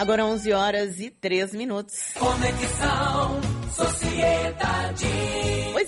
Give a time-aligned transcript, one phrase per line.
[0.00, 2.14] Agora 11 horas e 3 minutos.
[2.18, 3.49] Conexão.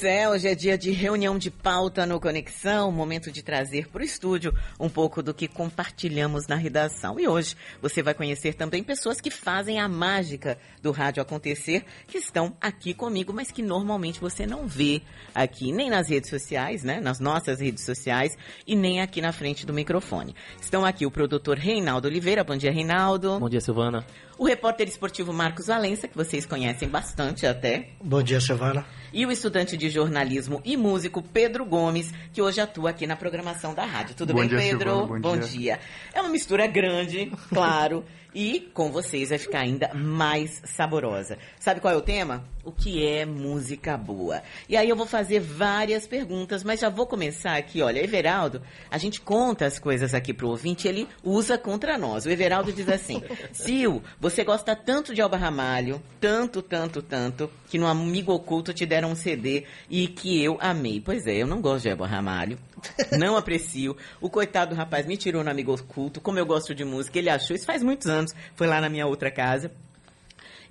[0.03, 4.03] Pois é, hoje é dia de reunião de pauta no Conexão, momento de trazer para
[4.03, 7.21] o estúdio um pouco do que compartilhamos na redação.
[7.21, 12.19] E hoje você vai conhecer também pessoas que fazem a mágica do rádio acontecer, que
[12.19, 15.03] estão aqui comigo, mas que normalmente você não vê
[15.33, 17.01] aqui, nem nas redes sociais, né?
[17.01, 20.34] Nas nossas redes sociais e nem aqui na frente do microfone.
[20.60, 22.42] Estão aqui o produtor Reinaldo Oliveira.
[22.42, 23.38] Bom dia, Reinaldo.
[23.38, 24.05] Bom dia, Silvana.
[24.43, 27.91] O repórter esportivo Marcos Valença, que vocês conhecem bastante até.
[28.03, 28.85] Bom dia, Silvana.
[29.12, 33.75] E o estudante de jornalismo e músico Pedro Gomes, que hoje atua aqui na programação
[33.75, 34.15] da rádio.
[34.15, 34.91] Tudo Bom bem, dia, Pedro?
[34.91, 35.21] Silvana.
[35.21, 35.48] Bom Bom dia.
[35.48, 35.80] dia.
[36.15, 38.05] É uma mistura grande, claro.
[38.35, 41.37] E com vocês vai ficar ainda mais saborosa.
[41.61, 42.43] Sabe qual é o tema?
[42.65, 44.43] O que é música boa?
[44.66, 47.83] E aí eu vou fazer várias perguntas, mas já vou começar aqui.
[47.83, 52.24] Olha, Everaldo, a gente conta as coisas aqui pro ouvinte, ele usa contra nós.
[52.24, 57.78] O Everaldo diz assim: Sil, você gosta tanto de Alba Ramalho, tanto, tanto, tanto, que
[57.78, 61.01] no Amigo Oculto te deram um CD e que eu amei.
[61.01, 62.59] Pois é, eu não gosto de Alba Ramalho,
[63.18, 63.96] não aprecio.
[64.20, 67.30] O coitado do rapaz me tirou no Amigo Oculto, como eu gosto de música, ele
[67.30, 69.72] achou, isso faz muitos anos, foi lá na minha outra casa.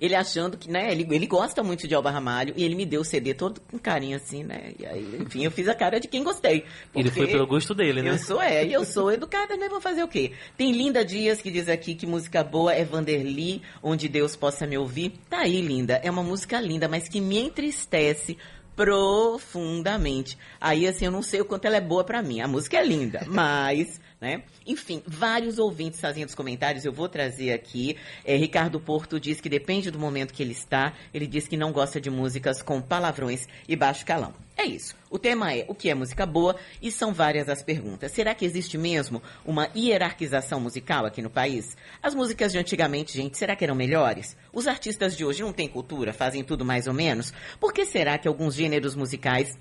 [0.02, 3.02] Ele achando que, né, ele, ele gosta muito de Alba Ramalho e ele me deu
[3.02, 4.72] o CD todo com carinho assim, né?
[4.76, 6.64] E aí, enfim, eu fiz a cara de quem gostei.
[6.92, 8.10] Ele foi pelo gosto dele, né?
[8.10, 9.68] Eu sou, é, e eu sou educada, né?
[9.68, 10.32] Vou fazer o quê?
[10.56, 14.76] Tem Linda Dias que diz aqui que música boa é Vanderly, onde Deus possa me
[14.76, 15.12] ouvir.
[15.30, 16.00] Tá aí, linda.
[16.02, 18.36] É uma música linda, mas que me entristece
[18.74, 20.36] profundamente.
[20.60, 22.40] Aí, assim, eu não sei o quanto ela é boa pra mim.
[22.40, 24.44] A música é linda, mas, né?
[24.64, 27.96] Enfim, vários ouvintes fazendo os comentários, eu vou trazer aqui.
[28.24, 30.92] É, Ricardo Porto diz que depende do momento que ele está.
[31.12, 34.32] Ele diz que não gosta de músicas com palavrões e baixo calão.
[34.56, 34.94] É isso.
[35.10, 38.12] O tema é o que é música boa e são várias as perguntas.
[38.12, 41.76] Será que existe mesmo uma hierarquização musical aqui no país?
[42.00, 44.36] As músicas de antigamente, gente, será que eram melhores?
[44.52, 47.32] Os artistas de hoje não têm cultura, fazem tudo mais ou menos?
[47.58, 49.58] Por que será que alguns gêneros musicais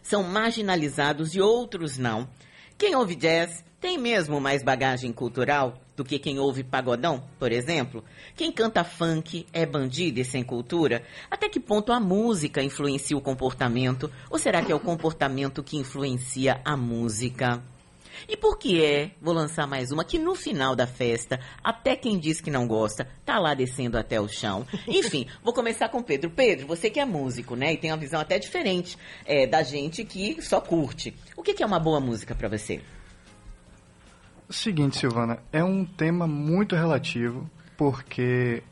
[0.00, 2.28] são marginalizados e outros não?
[2.76, 8.02] Quem ouve jazz tem mesmo mais bagagem cultural do que quem ouve pagodão, por exemplo?
[8.34, 11.04] Quem canta funk é bandido e sem cultura?
[11.30, 14.10] Até que ponto a música influencia o comportamento?
[14.28, 17.62] Ou será que é o comportamento que influencia a música?
[18.28, 22.18] E por que é, vou lançar mais uma, que no final da festa, até quem
[22.18, 24.66] diz que não gosta, tá lá descendo até o chão.
[24.86, 26.30] Enfim, vou começar com o Pedro.
[26.30, 27.72] Pedro, você que é músico, né?
[27.72, 31.14] E tem uma visão até diferente é, da gente que só curte.
[31.36, 32.80] O que, que é uma boa música pra você?
[34.50, 38.62] Seguinte, Silvana, é um tema muito relativo, porque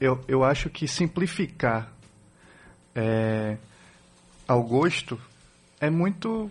[0.00, 1.92] eu, eu acho que simplificar
[2.94, 3.56] é,
[4.48, 5.20] ao gosto
[5.80, 6.50] é muito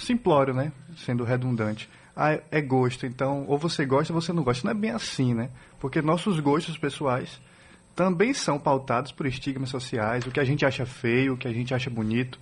[0.00, 0.72] simplório, né?
[0.96, 1.88] Sendo redundante.
[2.16, 4.66] Ah, é gosto, então ou você gosta ou você não gosta.
[4.66, 5.50] Não é bem assim, né?
[5.78, 7.40] Porque nossos gostos pessoais
[7.94, 11.52] também são pautados por estigmas sociais, o que a gente acha feio, o que a
[11.52, 12.38] gente acha bonito,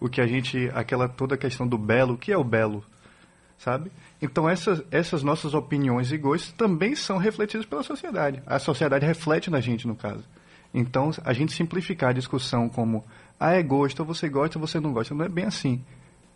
[0.00, 0.70] o que a gente.
[0.74, 2.84] aquela toda a questão do belo, o que é o belo?
[3.62, 3.92] sabe?
[4.20, 8.42] Então essas, essas nossas opiniões e gostos também são refletidos pela sociedade.
[8.44, 10.24] A sociedade reflete na gente, no caso.
[10.74, 13.04] Então, a gente simplificar a discussão como,
[13.38, 15.84] ah, é gosto, ou você gosta, ou você não gosta, não é bem assim,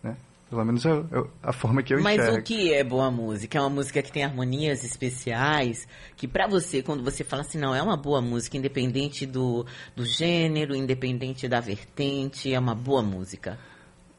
[0.03, 0.15] né?
[0.49, 2.39] Pelo menos é, é a forma que eu Mas enxergo.
[2.39, 3.59] o que é boa música?
[3.59, 7.75] É uma música que tem harmonias especiais, que pra você, quando você fala assim, não,
[7.75, 13.59] é uma boa música, independente do, do gênero, independente da vertente, é uma boa música.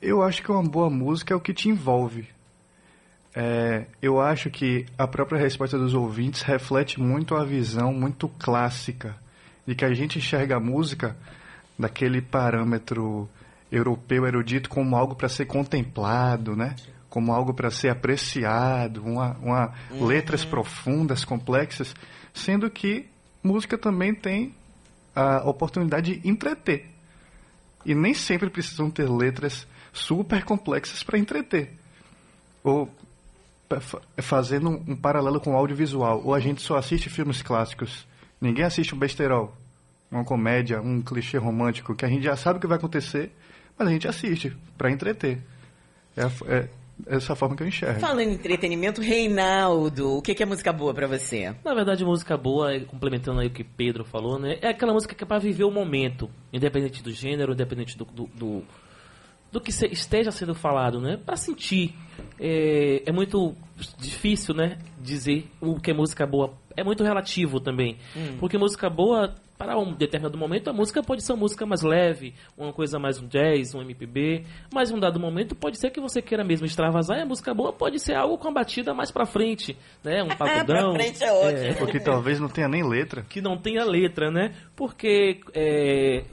[0.02, 2.28] Eu acho que uma boa música é o que te envolve.
[3.34, 9.16] É, eu acho que a própria resposta dos ouvintes reflete muito a visão muito clássica
[9.66, 11.16] de que a gente enxerga a música
[11.78, 13.30] daquele parâmetro
[13.72, 16.76] europeu erudito como algo para ser contemplado, né?
[17.10, 21.96] Como algo para ser apreciado, uma, uma letras profundas, complexas,
[22.34, 23.08] sendo que
[23.44, 24.54] música também tem
[25.16, 26.90] a oportunidade de entreter.
[27.86, 31.74] E nem sempre precisam ter letras super complexas para entreter.
[32.64, 32.90] Ou
[34.18, 38.06] fazendo um, um paralelo com o audiovisual, ou a gente só assiste filmes clássicos.
[38.40, 39.56] Ninguém assiste um besterol,
[40.12, 43.32] uma comédia, um clichê romântico, que a gente já sabe o que vai acontecer,
[43.78, 45.40] mas a gente assiste para entreter.
[46.16, 46.68] É, a f- é
[47.06, 48.00] essa forma que eu enxergo.
[48.00, 51.54] Falando em entretenimento, Reinaldo, o que, é música boa pra você?
[51.64, 54.58] Na verdade, música boa, complementando aí o que Pedro falou, né?
[54.62, 58.26] É aquela música que é pra viver o momento, independente do gênero, independente do, do,
[58.34, 58.64] do,
[59.52, 61.18] do que se- esteja sendo falado, né?
[61.24, 61.94] Pra sentir.
[62.40, 63.56] É, é muito
[64.00, 64.80] difícil, né?
[65.00, 67.98] Dizer o que é música boa é muito relativo também.
[68.16, 68.38] Hum.
[68.40, 72.34] Porque música boa, para um determinado momento, a música pode ser uma música mais leve,
[72.58, 74.44] uma coisa mais um jazz, um MPB.
[74.72, 77.54] Mas em um dado momento, pode ser que você queira mesmo extravasar e a música
[77.54, 80.22] boa pode ser algo com a batida mais pra frente, né?
[80.22, 80.94] Um pagodão.
[80.94, 81.76] pra frente é ótimo.
[81.80, 83.24] Porque talvez não tenha nem letra.
[83.24, 84.54] que não tenha letra, né?
[84.76, 86.24] Porque, é,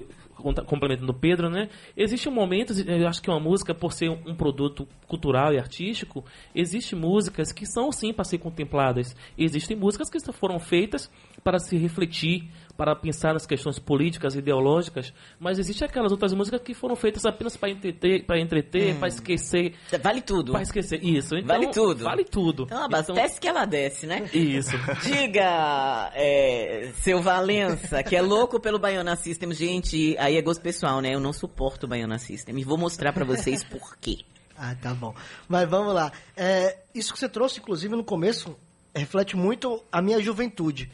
[0.67, 1.69] complementando o Pedro, né?
[1.97, 6.25] Existe um momento, eu acho que uma música, por ser um produto cultural e artístico,
[6.55, 9.17] existem músicas que são sim para ser contempladas.
[9.38, 11.11] Existem músicas que foram feitas
[11.43, 16.75] para se refletir, para pensar nas questões políticas, ideológicas, mas existem aquelas outras músicas que
[16.75, 20.53] foram feitas apenas para entreter, para entreter, para esquecer, Vale tudo.
[20.53, 21.03] para esquecer.
[21.05, 21.37] Isso.
[21.37, 22.05] Então, Vale tudo.
[22.05, 22.62] Vale tudo.
[22.65, 24.29] Então abastece que ela desce, né?
[24.32, 24.73] Isso.
[25.05, 29.53] Diga, é, seu Valença, que é louco pelo Baiana System.
[29.53, 31.15] Gente, aí é gosto pessoal, né?
[31.15, 32.59] Eu não suporto o Baiana System.
[32.59, 34.19] E vou mostrar pra vocês por quê.
[34.56, 35.15] Ah, tá bom.
[35.49, 36.12] Mas vamos lá.
[36.37, 38.56] É, isso que você trouxe, inclusive, no começo,
[38.94, 40.91] reflete muito a minha juventude.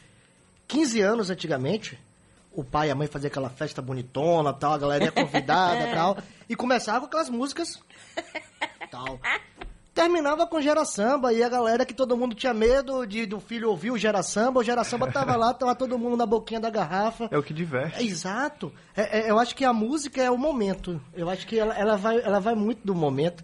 [0.71, 1.99] 15 anos antigamente,
[2.49, 6.17] o pai e a mãe faziam aquela festa bonitona, tal, a galera ia convidada tal,
[6.47, 7.77] e começava com aquelas músicas
[8.89, 9.19] tal.
[9.93, 13.69] Terminava com Gera Samba e a galera que todo mundo tinha medo de do filho
[13.69, 16.69] ouvir o Gera Samba, o Gera Samba tava lá, tava todo mundo na boquinha da
[16.69, 17.27] garrafa.
[17.29, 17.99] É o que diverte.
[17.99, 18.71] É, exato.
[18.95, 21.01] É, é, eu acho que a música é o momento.
[21.13, 23.43] Eu acho que ela, ela vai, ela vai muito do momento.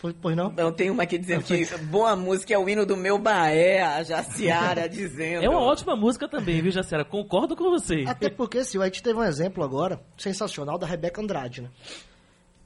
[0.00, 0.50] Pois, pois não?
[0.50, 4.02] Não, tem uma aqui dizendo que boa música é o hino do meu Baé, a
[4.02, 5.44] Jaciara dizendo.
[5.44, 7.04] É uma ótima música também, viu, Jacera?
[7.04, 8.04] Concordo com você.
[8.06, 11.68] Até porque, se a gente teve um exemplo agora, sensacional, da Rebeca Andrade, né?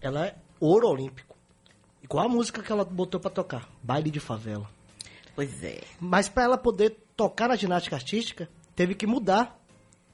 [0.01, 1.35] Ela é ouro olímpico.
[2.03, 3.69] E qual a música que ela botou pra tocar?
[3.83, 4.71] Baile de favela.
[5.35, 5.81] Pois é.
[5.99, 9.59] Mas para ela poder tocar na ginástica artística, teve que mudar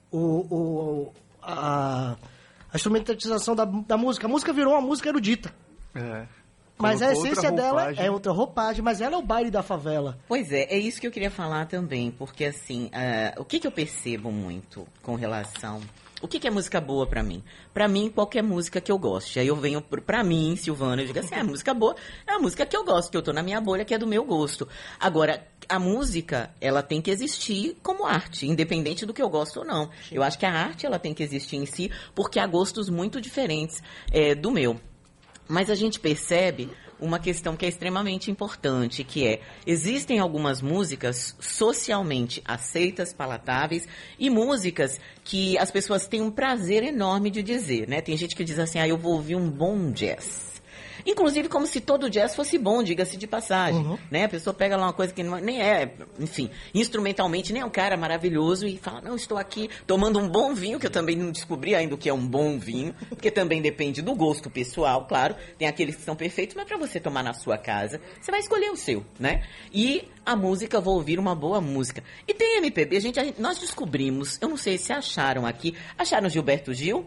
[0.09, 0.19] o,
[0.55, 2.15] o- a,
[2.71, 4.25] a instrumentalização da, da música.
[4.25, 5.53] A música virou uma música erudita.
[5.93, 6.25] É.
[6.81, 8.05] Mas a essência dela roupagem.
[8.05, 10.17] é outra roupagem, mas ela é o baile da favela.
[10.27, 13.67] Pois é, é isso que eu queria falar também, porque assim, ah, o que, que
[13.67, 15.81] eu percebo muito com relação.
[16.21, 17.43] O que, que é música boa pra mim?
[17.73, 19.39] Pra mim, qualquer música que eu goste.
[19.39, 21.95] Aí eu venho pra mim, Silvana, eu digo assim: a música boa
[22.27, 24.05] é a música que eu gosto, que eu tô na minha bolha, que é do
[24.05, 24.67] meu gosto.
[24.99, 29.65] Agora, a música, ela tem que existir como arte, independente do que eu gosto ou
[29.65, 29.89] não.
[30.11, 33.19] Eu acho que a arte, ela tem que existir em si, porque há gostos muito
[33.19, 33.81] diferentes
[34.11, 34.79] eh, do meu.
[35.51, 41.35] Mas a gente percebe uma questão que é extremamente importante, que é, existem algumas músicas
[41.41, 43.85] socialmente aceitas, palatáveis,
[44.17, 47.99] e músicas que as pessoas têm um prazer enorme de dizer, né?
[47.99, 50.60] Tem gente que diz assim, ah, eu vou ouvir um bom jazz.
[51.05, 54.25] Inclusive como se todo jazz fosse bom, diga-se de passagem, né?
[54.25, 57.69] A pessoa pega lá uma coisa que não- nem é, enfim, instrumentalmente nem é um
[57.69, 61.31] cara maravilhoso e fala, não, estou aqui tomando um bom vinho, que eu também não
[61.31, 65.35] descobri ainda o que é um bom vinho, porque também depende do gosto pessoal, claro.
[65.57, 68.69] Tem aqueles que são perfeitos, mas para você tomar na sua casa, você vai escolher
[68.71, 69.43] o seu, né?
[69.73, 72.03] E a música, vou ouvir uma boa música.
[72.27, 76.29] E tem MPB, gente, a gente- nós descobrimos, eu não sei se acharam aqui, acharam
[76.29, 77.05] Gilberto Gil?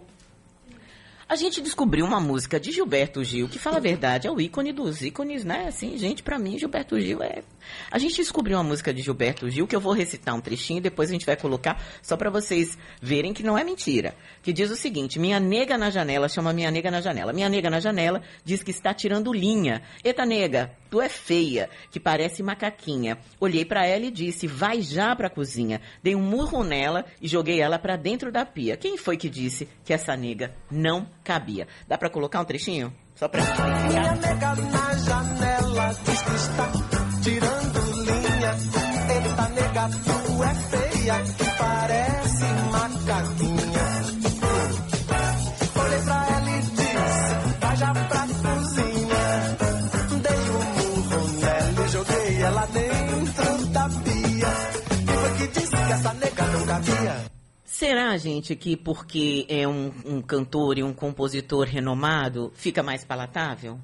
[1.29, 4.73] A gente descobriu uma música de Gilberto Gil, que fala a verdade, é o ícone
[4.73, 5.67] dos ícones, né?
[5.69, 7.43] Assim, gente, pra mim, Gilberto Gil é.
[7.91, 10.83] A gente descobriu uma música de Gilberto Gil, que eu vou recitar um trechinho e
[10.83, 14.15] depois a gente vai colocar, só pra vocês verem que não é mentira.
[14.43, 17.33] Que diz o seguinte: Minha nega na janela, chama Minha nega na janela.
[17.33, 19.83] Minha nega na janela diz que está tirando linha.
[20.03, 23.19] Eita, nega, tu é feia, que parece macaquinha.
[23.41, 25.81] Olhei pra ela e disse: Vai já pra cozinha.
[26.03, 28.77] Dei um murro nela e joguei ela pra dentro da pia.
[28.77, 31.67] Quem foi que disse que essa nega não cabia?
[31.89, 32.93] Dá pra colocar um trechinho?
[33.15, 38.53] Só pra Minha nega na janela diz que está tirando linha.
[39.15, 43.87] Eita nega, tu é feia, que parece macaquinha.
[45.81, 49.25] Olhei pra ela e disse, vai já pra cozinha.
[50.23, 54.53] Dei um murro nela e joguei ela dentro da pia.
[54.89, 57.25] Quem foi que disse que essa nega não cabia?
[57.65, 63.79] Será, gente, que porque é um, um cantor e um compositor renomado, fica mais palatável?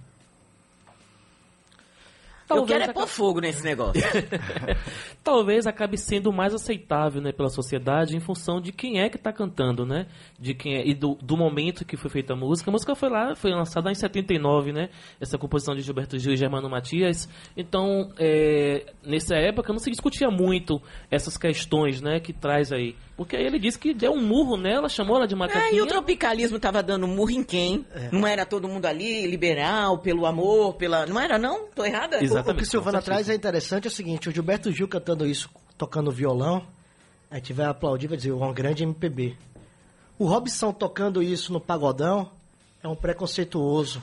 [2.51, 4.03] Eu Talvez quero é acabe- pôr fogo nesse negócio.
[5.23, 9.33] talvez acabe sendo mais aceitável né, pela sociedade em função de quem é que está
[9.33, 10.07] cantando, né?
[10.39, 12.71] De quem é, e do, do momento que foi feita a música.
[12.71, 14.89] A música foi lá, foi lançada em 79, né?
[15.21, 17.29] Essa composição de Gilberto Gil e Germano Matias.
[17.57, 20.81] Então, é, nessa época não se discutia muito
[21.11, 22.21] essas questões, né?
[22.21, 22.97] Que traz aí.
[23.21, 25.75] Porque aí ele disse que deu um murro nela, chamou ela de É, macaquinha.
[25.75, 27.85] e o tropicalismo tava dando murro em quem?
[28.11, 31.05] Não era todo mundo ali, liberal, pelo amor, pela.
[31.05, 31.67] Não era, não?
[31.67, 32.25] Tô errada?
[32.25, 32.49] Exato.
[32.49, 35.27] O, o que com Silvana traz é interessante é o seguinte, o Gilberto Gil cantando
[35.27, 36.67] isso, tocando violão,
[37.31, 39.37] a gente vai aplaudir, vai dizer, um grande MPB.
[40.19, 42.31] O Robson tocando isso no pagodão
[42.83, 44.01] é um preconceituoso.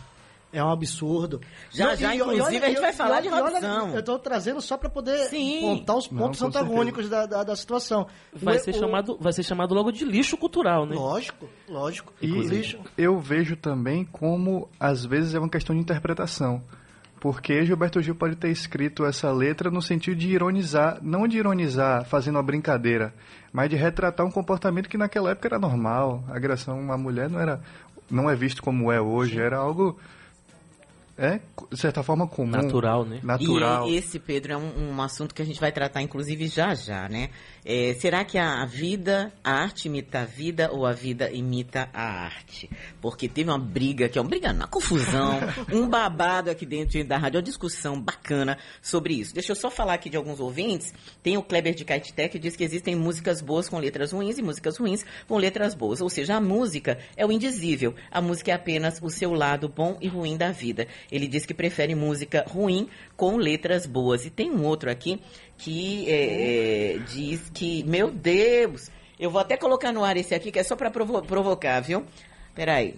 [0.54, 1.42] É um absurdo.
[1.72, 3.90] Já, E- já, e- inclusive, olha- a gente vai falar de Robson.
[3.94, 5.60] Eu tô trazendo só para poder Sim.
[5.62, 8.08] contar os Não, pontos com antagônicos da, da, da situação.
[8.34, 10.96] Vai O- ser, o- chamado, vai ser chamado logo de lixo cultural, né?
[10.96, 12.14] Lógico, lógico.
[12.22, 12.80] E Lixo.
[12.98, 16.62] eu vejo também como, às vezes, é uma questão de interpretação.
[17.20, 22.06] Porque Gilberto Gil pode ter escrito essa letra no sentido de ironizar, não de ironizar
[22.06, 23.12] fazendo uma brincadeira,
[23.52, 26.24] mas de retratar um comportamento que naquela época era normal.
[26.30, 27.60] A agressão a uma mulher não era
[28.10, 29.98] não é visto como é hoje, era algo
[31.18, 31.40] é
[31.72, 33.20] de certa forma comum, Natural, né?
[33.24, 33.90] Natural.
[33.90, 37.10] E esse, Pedro, é um, um assunto que a gente vai tratar, inclusive, já já,
[37.10, 37.30] né?
[37.70, 42.24] É, será que a, vida, a arte imita a vida ou a vida imita a
[42.24, 42.70] arte?
[43.02, 45.38] Porque teve uma briga, que é uma briga, uma confusão,
[45.74, 49.34] um babado aqui dentro da rádio, uma discussão bacana sobre isso.
[49.34, 50.94] Deixa eu só falar aqui de alguns ouvintes.
[51.22, 54.42] Tem o Kleber de Caetité que diz que existem músicas boas com letras ruins e
[54.42, 56.00] músicas ruins com letras boas.
[56.00, 57.94] Ou seja, a música é o indizível.
[58.10, 60.88] A música é apenas o seu lado bom e ruim da vida.
[61.12, 64.26] Ele diz que prefere música ruim com letras boas.
[64.26, 65.20] E tem um outro aqui
[65.58, 70.52] que é, é, diz que, meu Deus, eu vou até colocar no ar esse aqui,
[70.52, 72.06] que é só para provocar, viu?
[72.54, 72.96] Peraí.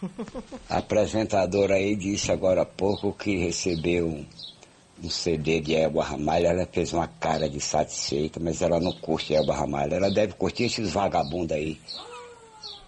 [0.68, 6.46] A apresentadora aí disse agora há pouco que recebeu um, CD de Elba Ramalho.
[6.46, 9.94] Ela fez uma cara de satisfeita, mas ela não curte Elba Ramalho.
[9.94, 11.80] Ela deve curtir esses vagabundos aí.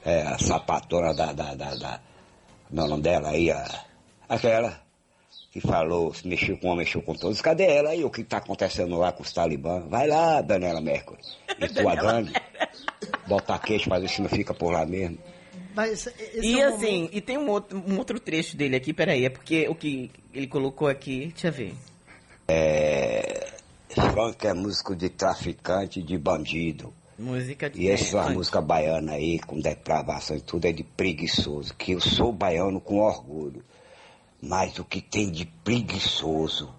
[0.04, 1.32] É, a sapatona da.
[1.32, 2.00] da, da, da
[2.70, 3.84] meu nome dela aí, a,
[4.28, 4.78] aquela
[5.60, 7.40] que falou, se mexeu com um, mexeu com todos.
[7.40, 8.04] Cadê ela aí?
[8.04, 9.80] O que tá acontecendo lá com os talibã?
[9.88, 11.20] Vai lá, Daniela Mercury.
[11.60, 12.32] E tua gangue.
[13.26, 15.18] Bota queixo ver se não fica por lá mesmo.
[15.74, 18.76] Mas esse E é um assim, momento- e tem um outro, um outro trecho dele
[18.76, 21.74] aqui, peraí, é porque o que ele colocou aqui, deixa eu ver.
[22.46, 23.48] É,
[24.14, 26.92] funk é músico de traficante, de bandido.
[27.18, 31.74] Música de E essa música baiana aí, com depravação e tudo, é de preguiçoso.
[31.74, 33.64] Que eu sou baiano com orgulho.
[34.40, 36.72] Mas o que tem de preguiçoso,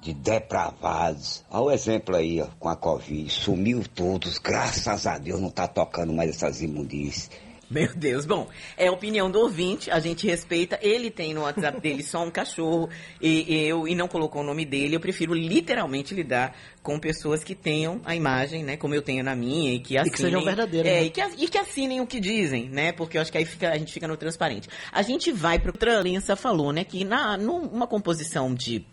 [0.00, 1.44] de depravados.
[1.50, 3.30] Olha o exemplo aí, ó, com a Covid.
[3.30, 7.30] Sumiu todos, graças a Deus não tá tocando mais essas imundícies.
[7.74, 10.78] Meu Deus, bom, é a opinião do ouvinte, a gente respeita.
[10.82, 14.64] Ele tem no WhatsApp dele só um cachorro e eu e não colocou o nome
[14.66, 14.94] dele.
[14.96, 19.34] Eu prefiro literalmente lidar com pessoas que tenham a imagem, né, como eu tenho na
[19.34, 20.12] minha e que assinem.
[20.12, 21.04] que sejam verdadeiras, É, né?
[21.06, 22.92] e, que, e que assinem o que dizem, né?
[22.92, 24.68] Porque eu acho que aí fica- a gente fica no transparente.
[24.90, 28.84] A gente vai para o Lença falou, né, que na numa composição de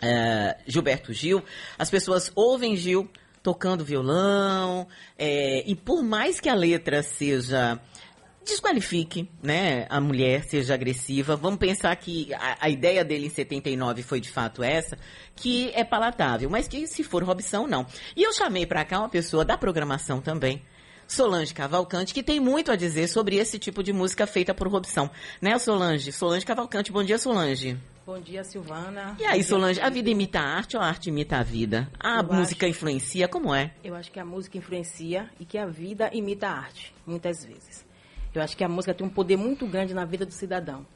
[0.00, 1.42] é, Gilberto Gil,
[1.78, 3.08] as pessoas ouvem Gil
[3.44, 7.78] tocando violão, é, e por mais que a letra seja
[8.42, 14.02] desqualifique, né, a mulher seja agressiva, vamos pensar que a, a ideia dele em 79
[14.02, 14.96] foi de fato essa,
[15.36, 17.86] que é palatável, mas que se for Robson, não.
[18.16, 20.62] E eu chamei para cá uma pessoa da programação também,
[21.06, 25.10] Solange Cavalcante, que tem muito a dizer sobre esse tipo de música feita por Robson.
[25.38, 26.12] Né, Solange?
[26.12, 27.78] Solange Cavalcante, bom dia, Solange.
[28.06, 29.16] Bom dia, Silvana.
[29.18, 31.88] E aí, Solange, a vida imita a arte ou a arte imita a vida?
[31.98, 33.72] A Eu música acho- influencia, como é?
[33.82, 37.84] Eu acho que a música influencia e que a vida imita a arte, muitas vezes.
[38.34, 40.86] Eu acho que a música tem um poder muito grande na vida do cidadão.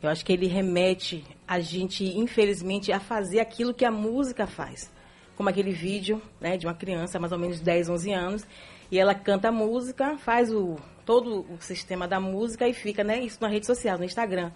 [0.00, 4.88] Eu acho que ele remete a gente, infelizmente, a fazer aquilo que a música faz.
[5.36, 8.46] Como aquele vídeo né, de uma criança, mais ou menos 10, 11 anos,
[8.90, 13.18] e ela canta a música, faz o, todo o sistema da música e fica né,
[13.20, 14.52] isso na rede social, no Instagram,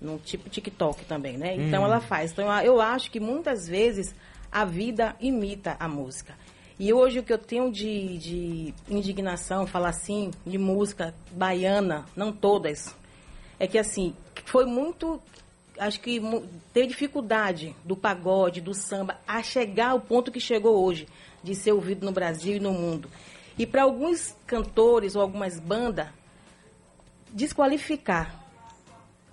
[0.00, 1.54] no tipo TikTok também, né?
[1.56, 2.32] Então ela faz.
[2.32, 4.14] Então eu acho que muitas vezes
[4.50, 6.34] a vida imita a música.
[6.78, 12.30] E hoje o que eu tenho de, de indignação, falar assim, de música baiana, não
[12.30, 12.94] todas,
[13.58, 15.20] é que assim, foi muito.
[15.78, 16.20] Acho que
[16.72, 21.06] teve dificuldade do pagode, do samba, a chegar ao ponto que chegou hoje,
[21.42, 23.10] de ser ouvido no Brasil e no mundo.
[23.58, 26.08] E para alguns cantores ou algumas bandas,
[27.30, 28.45] desqualificar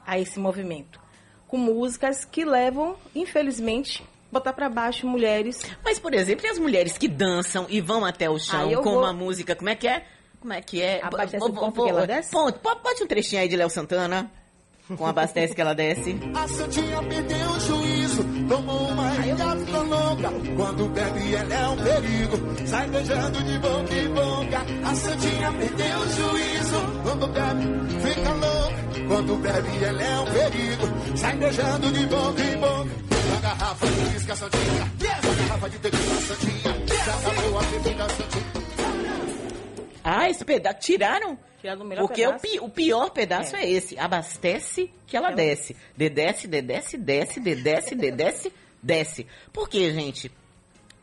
[0.05, 0.99] a esse movimento.
[1.47, 5.61] Com músicas que levam, infelizmente, botar para baixo mulheres.
[5.83, 8.99] Mas, por exemplo, e as mulheres que dançam e vão até o chão com vou-
[8.99, 10.05] uma música, como é que é?
[10.39, 10.99] Como é que é?
[11.03, 12.31] Abastece Bo- o bo- que ela desce?
[12.31, 12.59] Ponto.
[12.59, 14.29] Po- Bote um trechinho aí de Léo Santana,
[14.97, 16.17] com Abastece que ela desce.
[16.35, 17.59] A Santinha perdeu o
[18.47, 20.29] tomou uma engasga longa.
[20.55, 24.61] Quando bebe, ela é um perigo, sai beijando de boca em boca.
[24.85, 27.63] A Santinha perdeu o juízo, quando bebe,
[28.01, 28.83] fica louca.
[29.07, 33.03] Quando bebe, ela é um perigo, sai beijando de boca em boca.
[33.35, 37.63] A garrafa de uísque, a Santinha, a garrafa de tequila, a Santinha, já acabou a
[37.63, 38.63] bebida, a Santinha.
[40.03, 40.79] Ah, esse pedaço.
[40.81, 41.37] Tiraram?
[41.63, 42.41] Tiraram o melhor Porque o, pedaço.
[42.41, 43.63] pi- o pior pedaço é.
[43.63, 43.71] É.
[43.71, 43.97] esse.
[43.97, 45.73] Abastece que ela desce.
[45.95, 48.51] Dedece, dedece, desce, dedece, dedece,
[48.81, 49.25] desce.
[49.53, 50.29] Por quê, gente?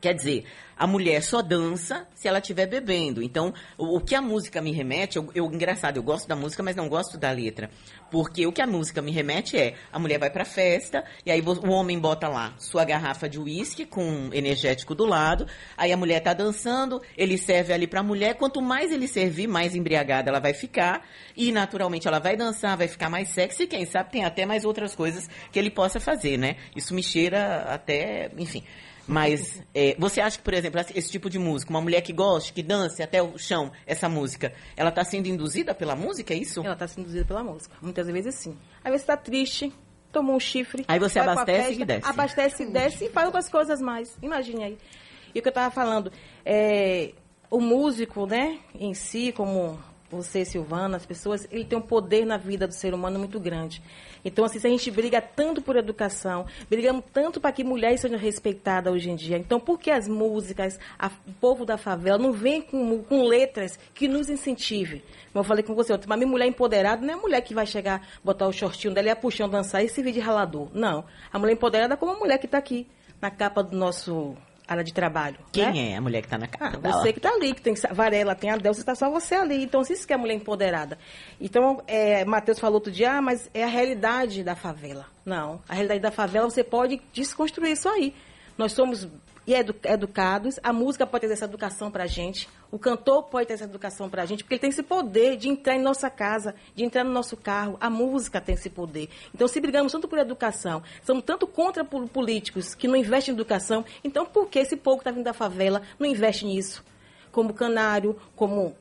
[0.01, 0.45] Quer dizer,
[0.79, 3.23] a mulher só dança se ela estiver bebendo.
[3.23, 6.63] Então, o, o que a música me remete, eu, eu- engraçado, eu gosto da música,
[6.63, 7.69] mas não gosto da letra.
[8.11, 11.43] Porque o que a música me remete é, a mulher vai pra festa, e aí
[11.43, 16.21] o homem bota lá sua garrafa de uísque com energético do lado, aí a mulher
[16.21, 20.55] tá dançando, ele serve ali pra mulher, quanto mais ele servir, mais embriagada ela vai
[20.55, 24.47] ficar, e naturalmente ela vai dançar, vai ficar mais sexy, e quem sabe tem até
[24.47, 26.57] mais outras coisas que ele possa fazer, né?
[26.75, 28.65] Isso me cheira até, enfim...
[29.07, 32.53] Mas é, você acha que, por exemplo, esse tipo de música, uma mulher que goste,
[32.53, 36.61] que dance até o chão, essa música, ela está sendo induzida pela música, é isso?
[36.61, 37.75] Ela está sendo induzida pela música.
[37.83, 38.57] Muitas vezes sim.
[38.85, 39.73] Às vezes está triste,
[40.13, 40.85] tomou um chifre.
[40.87, 42.09] Aí você abastece festa, e desce.
[42.09, 44.17] Abastece e desce e faz outras coisas mais.
[44.23, 44.79] Imagine aí.
[45.35, 46.13] E o que eu estava falando,
[46.45, 47.13] é,
[47.51, 49.79] o músico, né, em si, como
[50.11, 53.81] você, Silvana, as pessoas, ele tem um poder na vida do ser humano muito grande.
[54.25, 58.19] Então, assim, se a gente briga tanto por educação, brigamos tanto para que mulheres sejam
[58.19, 59.39] respeitadas hoje em dia.
[59.39, 63.79] Então, por que as músicas, a- o povo da favela não vem com, com letras
[63.95, 65.01] que nos incentivem?
[65.33, 68.07] Como eu falei com você, minha mulher empoderada não é a mulher que vai chegar,
[68.23, 70.69] botar o shortinho dela e a puxão, dançar e vir de ralador.
[70.75, 71.05] Não.
[71.33, 72.87] A mulher empoderada é como a mulher que está aqui,
[73.23, 74.37] na capa do nosso
[74.73, 75.37] área de trabalho.
[75.53, 75.91] Quem né?
[75.93, 76.79] é a mulher que está na Ah, capa?
[76.79, 79.63] da você que está ali, que tem Varela, tem a Delce, está só você ali.
[79.65, 80.99] Então, isso que é mulher empoderada.
[81.41, 85.07] Então, é, Matheus falou outro dia, ah, mas é a realidade da favela.
[85.25, 88.15] Não, a realidade da favela você pode desconstruir isso aí.
[88.57, 89.09] Nós somos
[89.53, 93.47] e edu- educados, a música pode ter essa educação para a gente, o cantor pode
[93.49, 96.09] ter essa educação para a gente, porque ele tem esse poder de entrar em nossa
[96.09, 99.09] casa, de entrar no nosso carro, a música tem esse poder.
[99.35, 103.37] Então, se brigamos tanto por educação, somos tanto contra pol- políticos que não investem em
[103.37, 106.85] educação, então por que esse povo que está vindo da favela não investe nisso?
[107.33, 108.75] Como Canário, como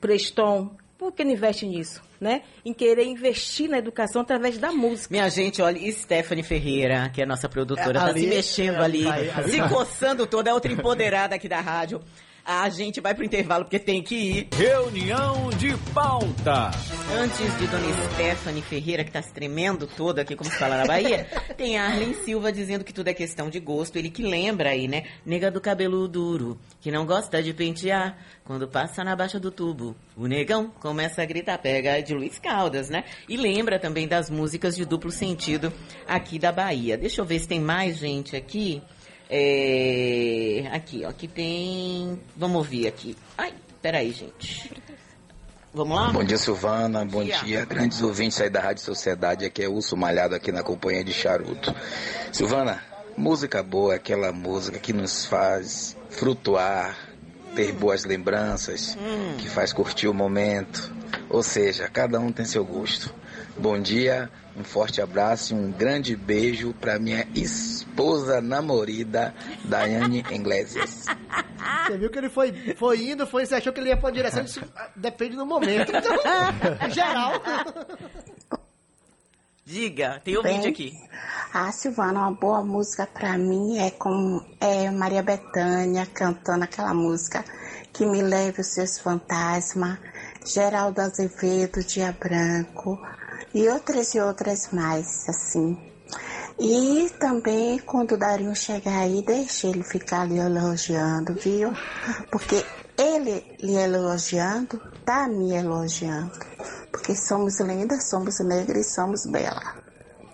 [0.00, 2.02] Preston, por que não investe nisso?
[2.20, 2.42] Né?
[2.64, 5.08] Em querer investir na educação através da música.
[5.14, 8.74] Minha gente, olha, Stephanie Ferreira, que é a nossa produtora, É, tá ali- se mexendo
[8.74, 12.00] é, ali, vai- vai- se coçando toda, é outra empoderada aqui da rádio.
[12.50, 14.48] A gente vai pro intervalo porque tem que ir.
[14.56, 16.70] Reunião de pauta.
[17.14, 20.86] Antes de Dona Stephanie Ferreira, que tá se tremendo toda aqui, como se fala na
[20.86, 21.26] Bahia,
[21.58, 23.96] tem Arlen Silva dizendo que tudo é questão de gosto.
[23.96, 25.04] Ele que lembra aí, né?
[25.26, 28.16] Nega do cabelo duro, que não gosta de pentear.
[28.44, 32.88] Quando passa na baixa do tubo, o negão começa a gritar, pega de Luiz Caldas,
[32.88, 33.04] né?
[33.28, 35.70] E lembra também das músicas de duplo sentido
[36.06, 36.96] aqui da Bahia.
[36.96, 38.82] Deixa eu ver se tem mais gente aqui.
[39.30, 40.68] É...
[40.72, 42.18] Aqui, ó, que tem...
[42.36, 43.16] Vamos ouvir aqui.
[43.36, 44.72] Ai, peraí, gente.
[45.72, 46.10] Vamos lá?
[46.10, 47.04] Bom dia, Silvana.
[47.04, 47.38] Bom dia.
[47.44, 47.64] dia.
[47.64, 49.44] Grandes ouvintes aí da Rádio Sociedade.
[49.44, 51.74] Aqui é Urso Malhado aqui na companhia de Charuto.
[52.32, 52.82] Silvana,
[53.16, 56.96] música boa é aquela música que nos faz frutuar,
[57.54, 58.96] ter boas lembranças,
[59.38, 60.90] que faz curtir o momento.
[61.28, 63.14] Ou seja, cada um tem seu gosto.
[63.56, 67.26] Bom dia, um forte abraço e um grande beijo para minha
[67.98, 69.34] esposa namorada,
[69.64, 71.06] Daiane Iglesias.
[71.86, 74.44] Você viu que ele foi, foi indo, foi, você achou que ele ia pra direção,
[74.44, 75.90] isso ah, depende do momento.
[75.90, 76.16] Então,
[76.90, 77.32] geral.
[79.64, 80.92] Diga, tem ouvinte Bem, aqui.
[81.52, 87.44] A Silvana, uma boa música pra mim é com é Maria Bethânia cantando aquela música
[87.92, 89.98] que me leve os seus fantasmas,
[90.46, 92.98] Geraldo Azevedo, Dia Branco
[93.52, 95.76] e outras e outras mais, assim.
[96.60, 101.72] E também quando o Darinho chegar aí, deixe ele ficar lhe elogiando, viu?
[102.30, 102.64] Porque
[102.98, 106.32] ele lhe elogiando, tá me elogiando.
[106.90, 109.78] Porque somos lindas, somos negras e somos belas.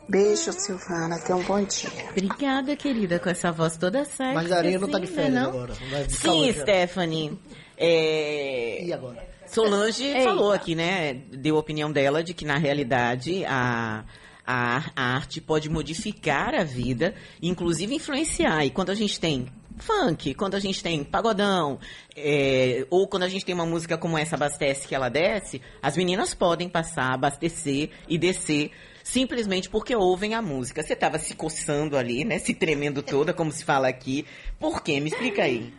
[0.08, 1.18] Beijo, Silvana.
[1.18, 1.90] Tenha um bom dia.
[2.10, 4.34] Obrigada, querida, com essa voz toda certa.
[4.34, 5.48] Mas a Arinha não tá de Sim, férias né, não?
[5.48, 5.74] agora.
[5.90, 6.52] Vai Sim.
[6.52, 7.40] Stephanie.
[7.76, 8.84] É...
[8.84, 9.26] E agora?
[9.46, 10.24] Solange Eita.
[10.24, 11.14] falou aqui, né?
[11.14, 14.04] Deu a opinião dela de que, na realidade, a,
[14.46, 18.64] a, a arte pode modificar a vida, inclusive influenciar.
[18.64, 21.78] E quando a gente tem funk, quando a gente tem pagodão,
[22.16, 25.96] é, ou quando a gente tem uma música como essa, Abastece, que ela desce, as
[25.96, 28.70] meninas podem passar, abastecer e descer
[29.02, 30.82] simplesmente porque ouvem a música.
[30.82, 32.38] Você estava se coçando ali, né?
[32.38, 34.26] Se tremendo toda, como se fala aqui.
[34.58, 34.98] Por quê?
[34.98, 35.72] Me explica aí.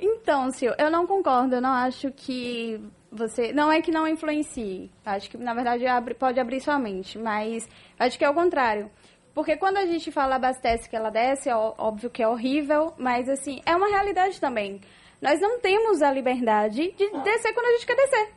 [0.00, 1.54] Então, Sil, eu não concordo.
[1.54, 3.52] Eu não acho que você.
[3.52, 4.90] Não é que não influencie.
[5.04, 7.18] Acho que, na verdade, abre- pode abrir sua mente.
[7.18, 8.90] Mas acho que é o contrário.
[9.34, 13.28] Porque quando a gente fala abastece que ela desce, é óbvio que é horrível, mas
[13.28, 14.80] assim, é uma realidade também.
[15.20, 18.28] Nós não temos a liberdade de descer quando a gente quer descer.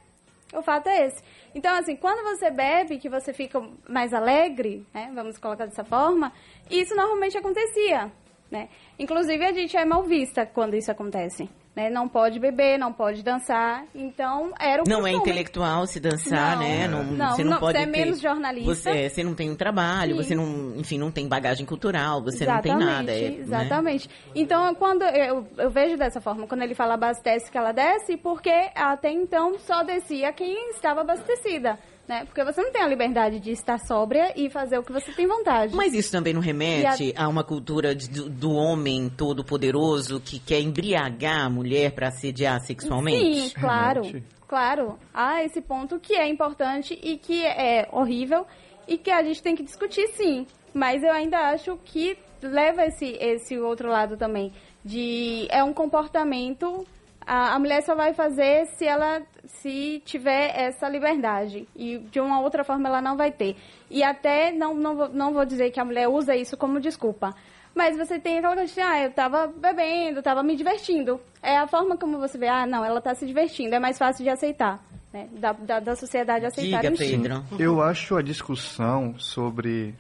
[0.54, 1.24] O fato é esse.
[1.56, 5.10] Então, assim, quando você bebe, que você fica mais alegre, né?
[5.14, 6.32] Vamos colocar dessa forma,
[6.70, 8.12] isso normalmente acontecia,
[8.52, 8.68] né?
[8.98, 11.50] Inclusive, a gente é mal vista quando isso acontece.
[11.76, 11.90] Né?
[11.90, 13.86] Não pode beber, não pode dançar.
[13.96, 15.18] Então, era o Não é costume.
[15.32, 16.64] intelectual se dançar, Não.
[16.64, 16.88] né?
[16.88, 18.74] Não, Não, você não, não, pode você é ter- menos jornalista.
[18.76, 20.24] Você, é, você não tem um trabalho, Sim.
[20.24, 23.12] você não, enfim, não tem bagagem cultural, você não tem nada.
[23.12, 23.38] é, né?
[23.40, 24.10] Exatamente.
[24.36, 28.52] Então, quando eu, eu vejo dessa forma, quando ele fala abastece que ela desce, porque
[28.76, 31.78] até então só descia quem estava abastecida.
[32.10, 32.26] Né?
[32.26, 35.28] Porque você não tem a liberdade de estar sóbria e fazer o que você tem
[35.28, 35.76] vontade.
[35.76, 37.28] Mas isso também não remete a...
[37.28, 42.60] uma cultura de- do, do homem todo poderoso que quer embriagar a mulher para assediar
[42.62, 43.50] sexualmente?
[43.50, 44.02] Sim, claro.
[44.48, 44.98] Claro.
[45.14, 48.44] Há esse ponto que é importante e que é horrível
[48.88, 50.48] e que a gente tem que discutir, sim.
[50.74, 54.52] Mas eu ainda acho que leva esse, esse outro lado também.
[54.84, 56.88] De é um comportamento.
[57.30, 61.68] A, a mulher só vai fazer se ela se tiver essa liberdade.
[61.76, 63.56] E de uma outra forma ela não vai ter.
[63.88, 67.36] E até não, não, vou, não vou dizer que a mulher usa isso como desculpa.
[67.76, 71.22] Mas você tem aquela coisa de, ah, eu tava bebendo, tava me divertindo.
[71.40, 74.24] É a forma como você vê, ah, não, ela tá se divertindo, é mais fácil
[74.24, 75.30] de aceitar, né?
[75.34, 76.98] Da, da, da sociedade aceitar Diga.
[76.98, 77.44] Pedro.
[77.60, 79.94] Eu acho a discussão sobre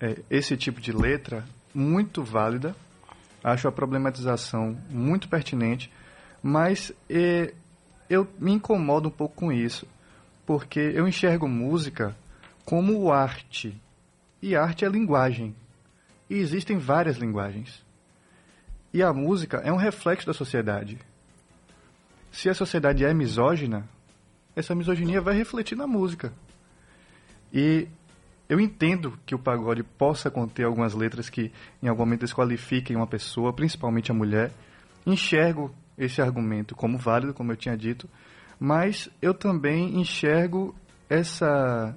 [0.00, 2.74] é, esse tipo de letra muito válida.
[3.44, 5.90] Acho a problematização muito pertinente,
[6.42, 6.92] mas
[8.10, 9.86] eu me incomodo um pouco com isso,
[10.44, 12.16] porque eu enxergo música
[12.64, 13.80] como arte.
[14.40, 15.54] E arte é linguagem.
[16.28, 17.84] E existem várias linguagens.
[18.92, 20.98] E a música é um reflexo da sociedade.
[22.30, 23.88] Se a sociedade é misógina,
[24.56, 26.32] essa misoginia vai refletir na música.
[27.52, 27.86] E
[28.48, 31.52] eu entendo que o pagode possa conter algumas letras que
[31.82, 34.50] em algum momento desqualifiquem uma pessoa, principalmente a mulher.
[35.06, 38.08] Enxergo esse argumento como válido, como eu tinha dito,
[38.58, 40.74] mas eu também enxergo
[41.08, 41.94] essa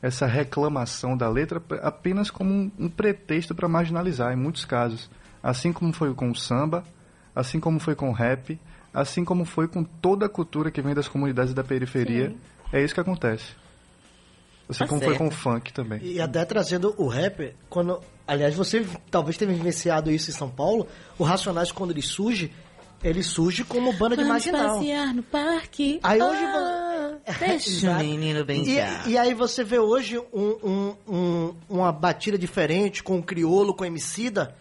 [0.00, 5.10] essa reclamação da letra apenas como um, um pretexto para marginalizar em muitos casos,
[5.42, 6.84] assim como foi com o samba,
[7.34, 8.58] assim como foi com o rap,
[8.94, 12.30] assim como foi com toda a cultura que vem das comunidades da periferia.
[12.30, 12.38] Sim.
[12.72, 13.54] É isso que acontece.
[14.68, 15.10] Assim Tá como certo.
[15.10, 16.00] foi com o funk também.
[16.02, 18.00] E até trazendo o rap, quando.
[18.26, 20.86] Aliás, você talvez tenha vivenciado isso em São Paulo.
[21.18, 22.52] O Racionais, quando ele surge,
[23.02, 24.76] ele surge como banda de Vamos marginal.
[24.78, 26.00] passear no parque.
[26.02, 29.06] Aí hoje Ah, Deixa o menino brincar.
[29.06, 33.74] E, e aí você vê hoje um- um- um- uma batida diferente com o criolo,
[33.74, 34.54] com o Emicida,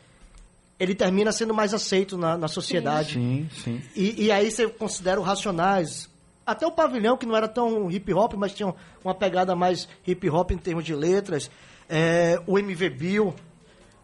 [0.79, 3.13] ele termina sendo mais aceito na, na sociedade.
[3.13, 3.81] Sim, sim.
[3.95, 6.09] E, e aí você considera o Racionais,
[6.45, 8.73] até o Pavilhão, que não era tão hip hop, mas tinha
[9.03, 11.49] uma pegada mais hip hop em termos de letras,
[11.89, 13.33] é, o MV Bill,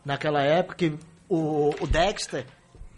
[0.06, 0.94] naquela época, que
[1.30, 2.46] o, o Dexter.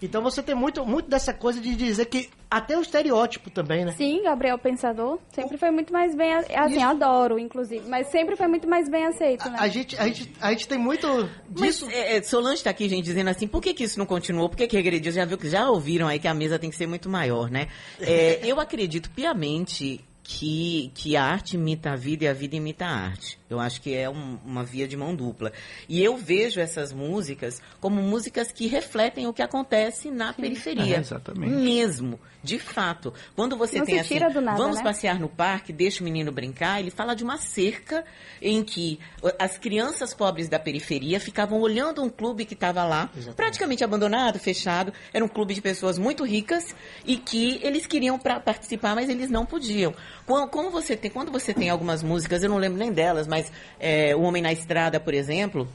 [0.01, 3.93] Então você tem muito, muito dessa coisa de dizer que até o estereótipo também, né?
[3.93, 6.85] Sim, Gabriel Pensador sempre foi muito mais bem, assim, Isso.
[6.85, 9.57] adoro, inclusive, mas sempre foi muito mais bem aceito, né?
[9.59, 11.07] A gente, a gente, a gente tem muito
[11.49, 11.89] Mas disso.
[11.89, 14.49] é, é, Solange tá aqui, gente, dizendo assim, por que, que isso não continuou?
[14.49, 15.11] Por que, que regrediu?
[15.11, 17.67] Já viu que já ouviram aí que a mesa tem que ser muito maior, né?
[17.99, 22.85] É, eu acredito piamente que, que a arte imita a vida e a vida imita
[22.85, 23.39] a arte.
[23.49, 25.51] Eu acho que é um- uma via de mão dupla.
[25.87, 30.95] E eu vejo essas músicas como músicas que refletem o que acontece na periferia.
[30.95, 31.53] É, exatamente.
[31.53, 33.13] Mesmo, de fato.
[33.35, 34.83] Quando você Não tem assim, tira do nada, vamos né?
[34.83, 38.03] passear no parque, deixa o menino brincar, ele fala de uma cerca
[38.41, 38.99] em que
[39.37, 44.91] as crianças pobres da periferia ficavam olhando um clube que estava lá, praticamente abandonado, fechado.
[45.13, 49.29] Era um clube de pessoas muito ricas e que eles queriam pra participar, mas eles
[49.29, 49.93] não podiam.
[50.25, 53.44] Quando, como você tem, quando você tem algumas músicas, eu não lembro nem delas, mas
[53.79, 55.67] é, O Homem na Estrada, por exemplo,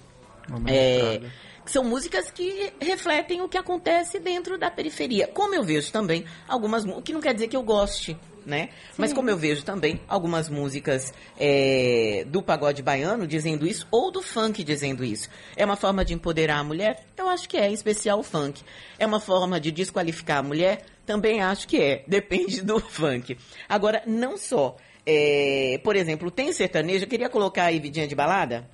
[0.48, 1.32] Homem na é, Estrada.
[1.64, 5.26] que são músicas que refletem o que acontece dentro da periferia.
[5.28, 8.70] Como eu vejo também algumas, o que não quer dizer que eu goste, né?
[8.96, 14.22] Mas como eu vejo também algumas músicas é, do pagode baiano dizendo isso, ou do
[14.22, 15.28] funk dizendo isso.
[15.56, 17.04] É uma forma de empoderar a mulher?
[17.16, 18.62] Eu acho que é, em especial o funk.
[18.98, 20.84] É uma forma de desqualificar a mulher?
[21.06, 23.36] Também acho que é, depende do funk.
[23.68, 24.76] Agora, não só.
[25.06, 28.68] É, por exemplo, tem sertanejo, eu queria colocar aí vidinha de balada,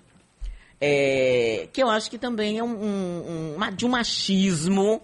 [0.80, 5.02] é, que eu acho que também é um, um- de um machismo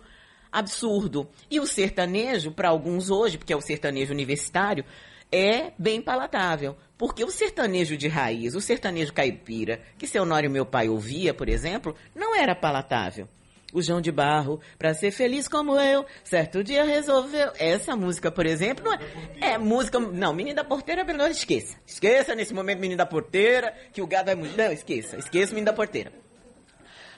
[0.50, 1.28] absurdo.
[1.50, 4.84] E o sertanejo, para alguns hoje, porque é o sertanejo universitário,
[5.30, 6.76] é bem palatável.
[6.98, 11.48] Porque o sertanejo de raiz, o sertanejo caipira, que seu Nório meu pai ouvia, por
[11.48, 13.26] exemplo, não era palatável.
[13.72, 17.52] O João de Barro, pra ser feliz como eu, certo dia resolveu.
[17.58, 19.98] Essa música, por exemplo, não é, é música.
[19.98, 21.76] Não, Menino da Porteira, menos esqueça.
[21.86, 24.56] Esqueça nesse momento Menino da Porteira, que o gado é muito.
[24.56, 25.16] Não, esqueça.
[25.16, 26.12] Esqueça Menino da Porteira.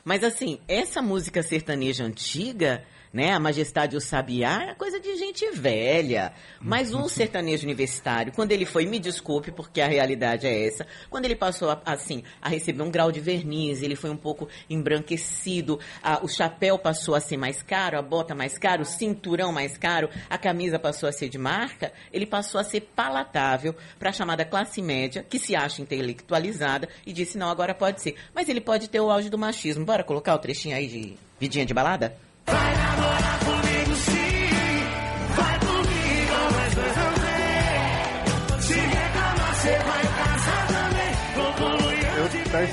[0.04, 3.30] Mas assim, essa música sertaneja antiga né?
[3.32, 6.32] A Majestade e o Sabiá é coisa de gente velha.
[6.60, 11.24] Mas o sertanejo universitário, quando ele foi, me desculpe, porque a realidade é essa, quando
[11.24, 15.78] ele passou, a- assim, a receber um grau de verniz, ele foi um pouco embranquecido,
[16.02, 19.78] a- o chapéu passou a ser mais caro, a bota mais caro, o cinturão mais
[19.78, 24.12] caro, a camisa passou a ser de marca, ele passou a ser palatável para a
[24.12, 28.16] chamada classe média, que se acha intelectualizada, e disse, não, agora pode ser.
[28.34, 29.84] Mas ele pode ter o auge do machismo.
[29.84, 32.16] Bora colocar o trechinho aí de vidinha de balada?
[32.46, 32.83] comigo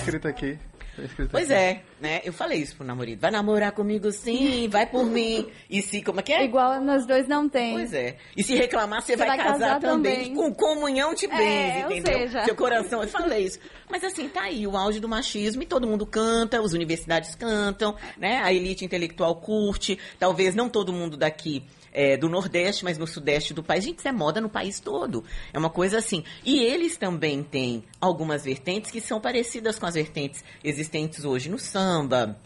[0.02, 0.58] escrito aqui.
[0.96, 1.54] Tá escrito Pois aqui.
[1.60, 2.22] é, né?
[2.26, 3.18] Eu falei isso pro namorado.
[3.18, 5.48] Vai namorar comigo sim, vai por mim.
[5.70, 6.44] E se, como é que é?
[6.44, 7.74] Igual nós dois não tem.
[7.74, 8.18] Pois é.
[8.36, 10.16] E se reclamar, você Você vai, vai casar, casar também.
[10.16, 10.36] também.
[10.36, 12.20] Com comunhão de É, bens, ou entendeu?
[12.28, 13.58] seja- Seu coração, eu falei isso.
[13.90, 17.96] Mas assim, tá aí o auge do machismo e todo mundo canta, as universidades cantam,
[18.18, 18.42] né?
[18.44, 19.98] A elite intelectual curte.
[20.20, 23.84] Talvez não todo mundo daqui é, do Nordeste, mas no Sudeste do país.
[23.84, 25.24] Gente, isso é moda no país todo.
[25.54, 26.24] É uma coisa assim.
[26.46, 31.60] E eles também têm algumas vertentes que são parecidas com as vertentes existentes hoje no
[31.60, 32.38] samba,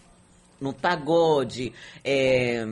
[0.59, 2.65] no pagode, é,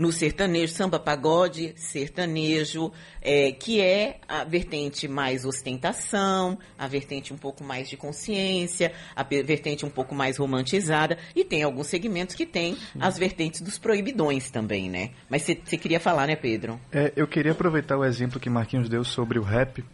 [0.00, 7.36] no sertanejo, samba pagode, sertanejo, é, que é a vertente mais ostentação, a vertente um
[7.36, 12.46] pouco mais de consciência, a vertente um pouco mais romantizada, e tem alguns segmentos que
[12.46, 15.10] tem as vertentes dos proibidões também, né?
[15.28, 16.80] Mas você queria falar, né, Pedro?
[16.90, 19.84] É, eu queria aproveitar o exemplo que Marquinhos deu sobre o rap,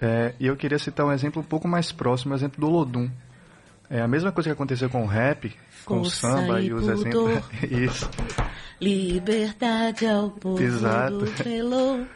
[0.00, 3.10] é, e eu queria citar um exemplo um pouco mais próximo, o exemplo do Olodum.
[3.90, 5.54] É a mesma coisa que aconteceu com o rap,
[5.84, 7.42] com o samba e e os exemplos.
[7.70, 8.08] Isso.
[8.84, 11.18] Liberdade ao povo Exato.
[11.20, 12.06] do.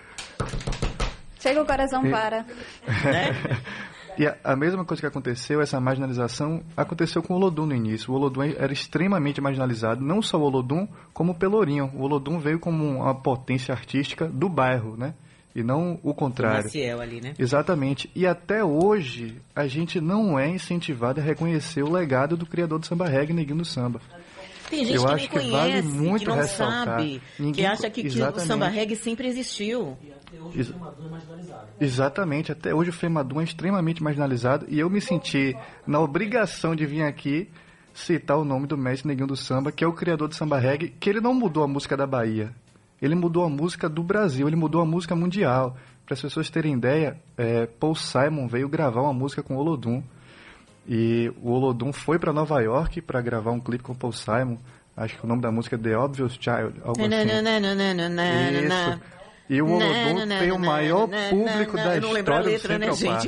[1.41, 2.45] Chega o coração E- para.
[4.19, 8.13] E a, a mesma coisa que aconteceu, essa marginalização, aconteceu com o Olodum no início.
[8.13, 11.89] O Olodum era extremamente marginalizado, não só o Olodum, como o Pelourinho.
[11.95, 15.15] O Olodum veio como uma potência artística do bairro, né?
[15.55, 16.65] E não o contrário.
[16.65, 17.35] Maciel ali, né?
[17.39, 18.11] Exatamente.
[18.13, 22.87] E até hoje, a gente não é incentivado a reconhecer o legado do criador do
[22.87, 24.01] samba reggae, Neguinho do Samba.
[24.69, 26.85] Tem gente Eu que acho que vale conhece, muito que não ressaltar.
[26.85, 29.97] sabe, que Ninguém- acha que, que o samba reggae sempre existiu.
[30.55, 30.73] Ex-
[31.81, 36.85] Exatamente, até hoje o Femadum é extremamente marginalizado e eu me senti na obrigação de
[36.85, 37.49] vir aqui
[37.95, 40.89] citar o nome do mestre Neguinho do Samba, que é o criador do samba reggae,
[41.01, 42.53] que ele não mudou a música da Bahia,
[43.01, 45.77] ele mudou a música do Brasil, ele mudou a música mundial.
[46.05, 50.03] Para as pessoas terem ideia, é, Paul Simon veio gravar uma música com o Olodum
[50.89, 54.57] e o Olodum foi para Nova York para gravar um clipe com o Paul Simon.
[54.97, 57.25] Acho que o nome da música é The Obvious Child, algo assim.
[58.65, 59.01] Isso.
[59.51, 63.25] E o Olodum tem o maior público da história do Central Park.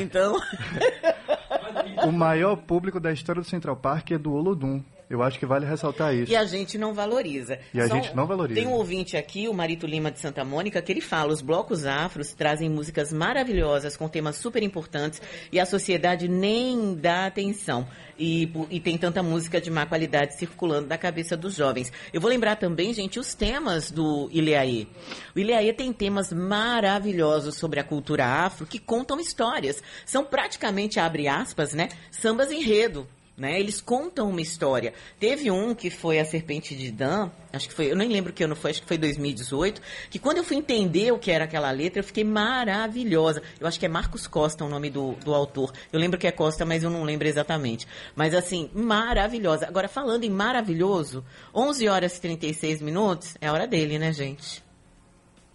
[2.07, 4.83] O maior público da história do Central Park é do Olodum.
[5.11, 6.31] Eu acho que vale ressaltar isso.
[6.31, 7.59] E a gente não valoriza.
[7.75, 8.61] E a gente não valoriza.
[8.61, 11.85] Tem um ouvinte aqui, o Marito Lima de Santa Mônica, que ele fala: os blocos
[11.85, 15.20] afros trazem músicas maravilhosas com temas super importantes
[15.51, 17.88] e a sociedade nem dá atenção.
[18.16, 21.92] E, e tem tanta música de má qualidade circulando na cabeça dos jovens.
[22.12, 24.87] Eu vou lembrar também, gente, os temas do Ileaê.
[25.35, 29.83] O Ileaê tem temas maravilhosos sobre a cultura afro que contam histórias.
[30.07, 31.88] São praticamente, abre aspas, né?
[32.12, 33.09] Sambas enredo
[33.40, 33.59] né?
[33.59, 34.92] Eles contam uma história.
[35.18, 38.44] Teve um que foi a Serpente de Dan, acho que foi, eu nem lembro que
[38.44, 41.70] ano foi, acho que foi 2018, que quando eu fui entender o que era aquela
[41.70, 43.42] letra, eu fiquei maravilhosa.
[43.59, 45.72] Eu acho que é Marcos Costa o nome do, do autor.
[45.90, 47.88] Eu lembro que é Costa, mas eu não lembro exatamente.
[48.14, 49.66] Mas assim, maravilhosa.
[49.66, 51.24] Agora, falando em maravilhoso,
[51.55, 54.62] 11 horas e 36 minutos, é a hora dele, né, gente?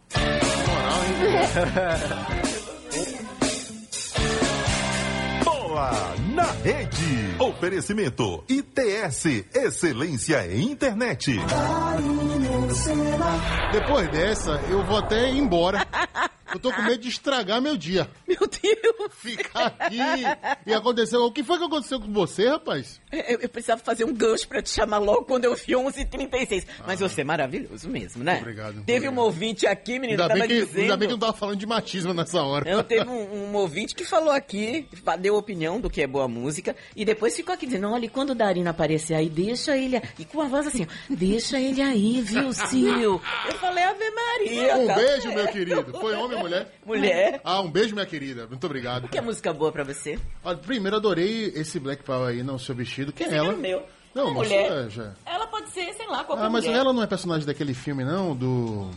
[5.75, 5.91] Bola
[6.33, 7.35] na rede.
[7.37, 11.37] Oferecimento ITS, excelência em internet.
[13.73, 15.85] Depois dessa, eu vou até ir embora.
[16.55, 18.09] Eu tô com medo de estragar meu dia.
[18.25, 19.11] Meu Deus!
[19.17, 19.97] Ficar aqui
[20.65, 21.21] e aconteceu.
[21.23, 23.01] O que foi que aconteceu com você, rapaz?
[23.11, 26.65] Eu, eu precisava fazer um gancho pra te chamar logo quando eu vi 11h36.
[26.87, 28.39] Mas você é maravilhosa mesmo, né?
[28.39, 28.81] Obrigado.
[28.85, 30.81] Teve um ouvinte aqui, menino, Ainda bem, tava que, dizendo...
[30.81, 32.69] ainda bem que não tava falando de machismo nessa hora.
[32.69, 34.87] Eu teve um, um ouvinte que falou aqui,
[35.19, 38.29] deu opinião do que é boa música, e depois ficou aqui dizendo, olha, e quando
[38.29, 40.01] o Darina aparecer aí, deixa ele...
[40.17, 43.21] E com a voz assim, deixa ele aí, viu, Sil?
[43.45, 45.99] Eu falei, Ave Maria, Um beijo, meu querido.
[45.99, 46.71] Foi homem mulher?
[46.85, 47.41] Mulher.
[47.43, 48.47] Ah, um beijo, minha querida.
[48.47, 49.05] Muito obrigado.
[49.05, 50.19] O que é música boa pra você?
[50.43, 53.11] Olha, primeiro, adorei esse Black Power aí no seu vestido.
[53.11, 53.47] Quem é Esse ela?
[53.49, 53.83] era o meu.
[54.13, 54.71] Não, Uma moça, mulher.
[54.85, 55.11] é, já.
[55.25, 56.79] Ela pode ser, sei lá, qualquer Ah, mas mulher.
[56.79, 58.33] ela não é personagem daquele filme, não?
[58.35, 58.89] Do.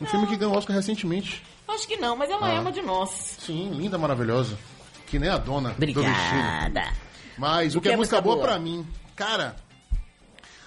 [0.00, 1.42] Um filme que ganhou Oscar recentemente.
[1.68, 2.54] Acho que não, mas ela Ah.
[2.54, 3.36] é uma de nós.
[3.38, 4.58] Sim, linda, maravilhosa.
[5.06, 6.00] Que nem a dona do vestido.
[6.00, 6.92] Obrigada.
[7.38, 8.48] Mas o, que, que é é música música boa boa?
[8.48, 8.86] pra mim?
[9.14, 9.54] Cara,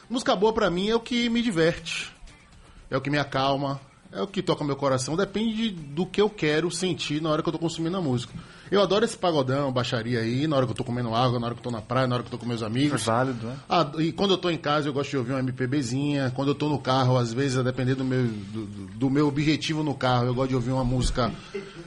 [0.09, 2.11] música boa pra mim é o que me diverte.
[2.89, 3.81] é o que me acalma,
[4.15, 5.15] é o que toca meu coração.
[5.15, 8.33] Depende do que eu quero sentir na hora que eu tô consumindo a música.
[8.71, 11.53] Eu adoro esse pagodão, baixaria aí, na hora que eu tô comendo água, na hora
[11.55, 13.01] que eu tô na praia, na hora que eu tô com meus amigos.
[13.03, 13.55] É válido, né?
[13.69, 16.31] Ah, e quando eu tô em casa, eu gosto de ouvir uma MPBzinha.
[16.35, 19.83] Quando eu tô no carro, às vezes, a depender do meu, do, do- meu objetivo
[19.83, 21.31] no carro, eu gosto de ouvir uma música.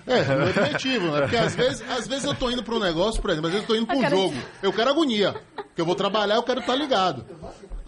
[0.06, 1.20] É, do meu objetivo, né?
[1.22, 3.68] Porque às vezes, às vezes eu tô indo pra um negócio, por exemplo, às vezes
[3.68, 4.34] eu tô indo pra um Eu quero- jogo.
[4.62, 5.34] Eu quero agonia.
[5.56, 7.24] Porque eu vou trabalhar, eu quero estar ligado.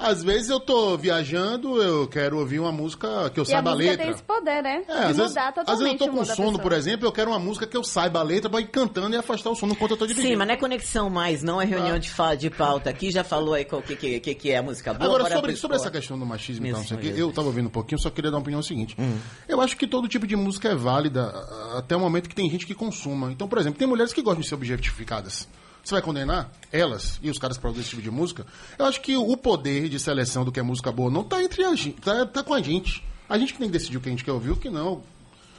[0.03, 3.71] Às vezes eu tô viajando, eu quero ouvir uma música que eu E a saiba
[3.71, 4.05] a música letra.
[4.07, 4.83] tem esse poder, né?
[4.89, 7.39] É, às vezes, às vezes eu tô o com sono, por exemplo, eu quero uma
[7.39, 9.97] música que eu saiba a letra pra ir cantando e afastar o sono enquanto eu
[9.99, 10.33] tô dirigindo.
[10.33, 12.89] Sim, mas não é conexão mais, não é reunião de, fa- de pauta.
[12.89, 15.05] Aqui já falou aí o que, que, que, que é a música boa.
[15.07, 17.19] Agora, bora sobre, sobre essa questão do machismo e tal, não sei o quê, sonho.
[17.21, 18.97] eu tava ouvindo um pouquinho, só queria dar uma opinião seguinte.
[18.99, 19.19] Hum.
[19.47, 22.49] Eu acho que todo tipo de música é válida a- até o momento que tem
[22.49, 23.31] gente que consuma.
[23.31, 25.47] Então, por exemplo, tem mulheres que gostam de ser objetificadas.
[25.83, 28.47] Você vai condenar elas e os caras que produzem esse tipo de música?
[28.79, 31.65] Eu acho que o poder de seleção do que é música boa não tá entre
[31.65, 33.03] a gente, tá, tá com a gente.
[33.29, 35.03] A gente que tem que decidir o que a gente quer ouvir, o que não.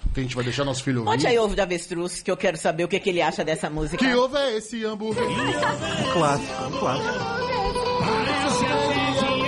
[0.06, 1.12] O que a gente vai deixar nosso filho ouvir.
[1.12, 3.70] Bote aí ovo de avestruz, que eu quero saber o que, que ele acha dessa
[3.70, 3.98] música.
[3.98, 5.24] Que ovo é esse hambúrguer?
[5.24, 7.52] Um clássico, um clássico.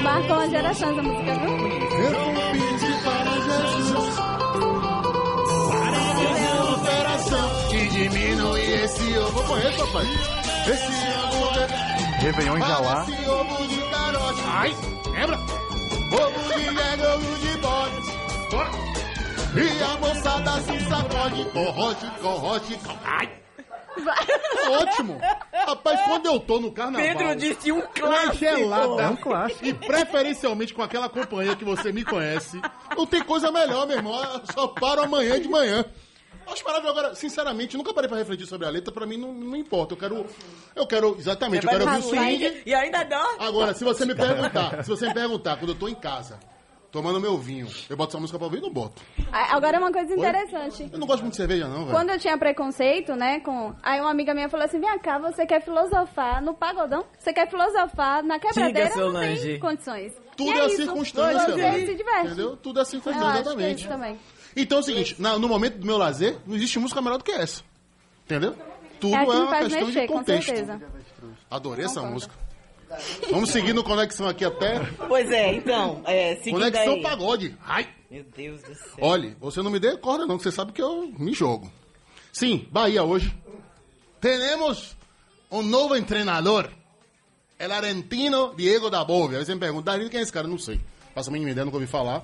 [0.03, 1.49] Marcou uma geração essa música, viu?
[1.49, 2.13] Eu
[2.51, 3.31] pedi para
[3.71, 4.15] Jesus.
[5.69, 9.43] Para operação que diminui esse ovo.
[9.43, 10.42] Conheço, rapaz.
[10.67, 12.23] Esse.
[12.23, 13.05] Réveillon em Jalá.
[14.47, 14.73] Ai,
[15.11, 15.37] lembra?
[15.37, 18.13] Ovo de nega, ovo de bode.
[19.55, 21.45] E a moçada se sacode.
[21.51, 22.79] Corrote, corrote.
[23.05, 23.29] Ai.
[24.81, 25.19] Ótimo.
[25.67, 27.05] Rapaz, quando eu tô no carnaval...
[27.07, 28.35] Pedro disse um clássico.
[28.37, 29.01] gelada.
[29.03, 29.65] É um clássico.
[29.65, 32.59] E preferencialmente com aquela companhia que você me conhece.
[32.97, 34.15] Não tem coisa melhor, meu irmão.
[34.15, 35.85] Eu só paro amanhã de manhã.
[36.47, 36.99] Acho maravilhoso.
[36.99, 38.93] Agora, sinceramente, nunca parei pra refletir sobre a letra.
[38.93, 39.93] Pra mim, não, não importa.
[39.93, 40.25] Eu quero...
[40.75, 41.15] Eu quero...
[41.17, 41.65] Exatamente.
[41.65, 42.61] Eu quero ouvir o swing.
[42.65, 43.25] E ainda dá.
[43.39, 44.83] Agora, se você me perguntar...
[44.83, 46.39] Se você me perguntar, quando eu tô em casa,
[46.91, 48.61] tomando meu vinho, eu boto essa música pra ouvir?
[48.61, 49.01] Não boto.
[49.31, 50.89] Agora uma coisa interessante.
[50.91, 51.91] Eu não gosto muito de cerveja, não, velho.
[51.91, 53.73] Quando eu tinha preconceito, né, com...
[53.81, 57.05] Aí uma amiga minha falou assim, vem cá, você quer filosofar no pagodão?
[57.17, 58.89] Você quer filosofar na quebradeira?
[58.89, 60.13] Diga, não tem condições.
[60.35, 60.77] Tudo E é, isso.
[60.77, 62.57] circunstância, velho.
[62.57, 64.23] Tudo é circunstância, acho que é exatamente.
[64.55, 67.23] Então é o seguinte, na- no momento do meu lazer, não existe música melhor do
[67.23, 67.61] que essa.
[68.25, 68.55] Entendeu?
[68.99, 70.45] Tudo É é, uma questão mexer, de com contexto.
[70.47, 70.81] certeza.
[71.49, 72.33] Adorei essa música.
[73.31, 77.01] Vamos seguir no Conexão aqui até Pois é, então, é, Conexão aí.
[77.01, 77.57] Pagode.
[77.65, 77.87] Ai!
[78.11, 78.93] Meu Deus do céu.
[79.01, 81.71] Olhe, você não me dê corda não, que você sabe que eu me jogo.
[82.31, 83.35] Sim, Bahia hoje.
[84.21, 84.95] Temos
[85.51, 86.69] um novo treinador.
[87.59, 89.39] El argentino Diego da Bovia.
[89.39, 90.47] Aí você me pergunta, quem é esse cara?
[90.47, 90.79] Não sei.
[91.15, 92.23] Faço a mínima ideia, nunca ouvi falar.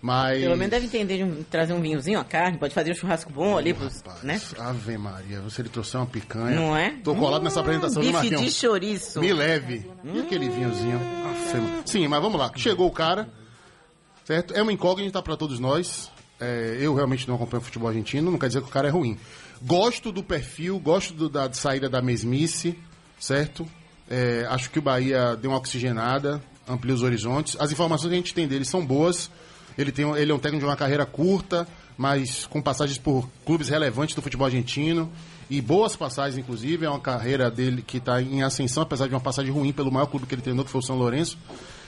[0.00, 0.40] Mas...
[0.40, 3.32] Pelo menos deve entender de um- trazer um vinhozinho, uma carne, pode fazer um churrasco
[3.32, 4.40] bom ali, pros, né?
[4.58, 6.54] Ave Maria, se ele trouxer uma picanha.
[6.54, 6.90] Não é?
[7.02, 8.42] Tô colado nessa apresentação do Bife Marquinhos.
[8.42, 9.20] de chouriço.
[9.20, 9.90] Me leve.
[10.04, 11.00] E aquele vinhozinho?
[11.30, 12.52] Afe- Sim, mas vamos lá.
[12.54, 13.28] Chegou o cara,
[14.24, 14.54] certo?
[14.54, 16.10] É uma incógnita para todos nós.
[16.40, 19.18] É, eu realmente não acompanho futebol argentino, não quer dizer que o cara é ruim.
[19.60, 22.78] Gosto do perfil, gosto do- da saída da mesmice,
[23.18, 23.68] certo?
[24.08, 27.56] É, acho que o Bahia deu uma oxigenada, amplia os horizontes.
[27.58, 29.28] As informações que a gente tem dele são boas.
[29.78, 33.68] Ele, tem, ele é um técnico de uma carreira curta, mas com passagens por clubes
[33.68, 35.10] relevantes do futebol argentino.
[35.48, 36.84] E boas passagens, inclusive.
[36.84, 40.06] É uma carreira dele que está em ascensão, apesar de uma passagem ruim pelo maior
[40.06, 41.38] clube que ele treinou, que foi o São Lourenço.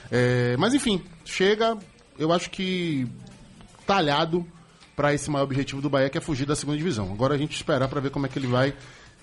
[0.09, 1.77] É, mas enfim, chega,
[2.17, 3.07] eu acho que
[3.85, 4.47] talhado
[4.95, 7.11] para esse maior objetivo do Bahia, que é fugir da segunda divisão.
[7.11, 8.73] Agora a gente esperar para ver como é que ele vai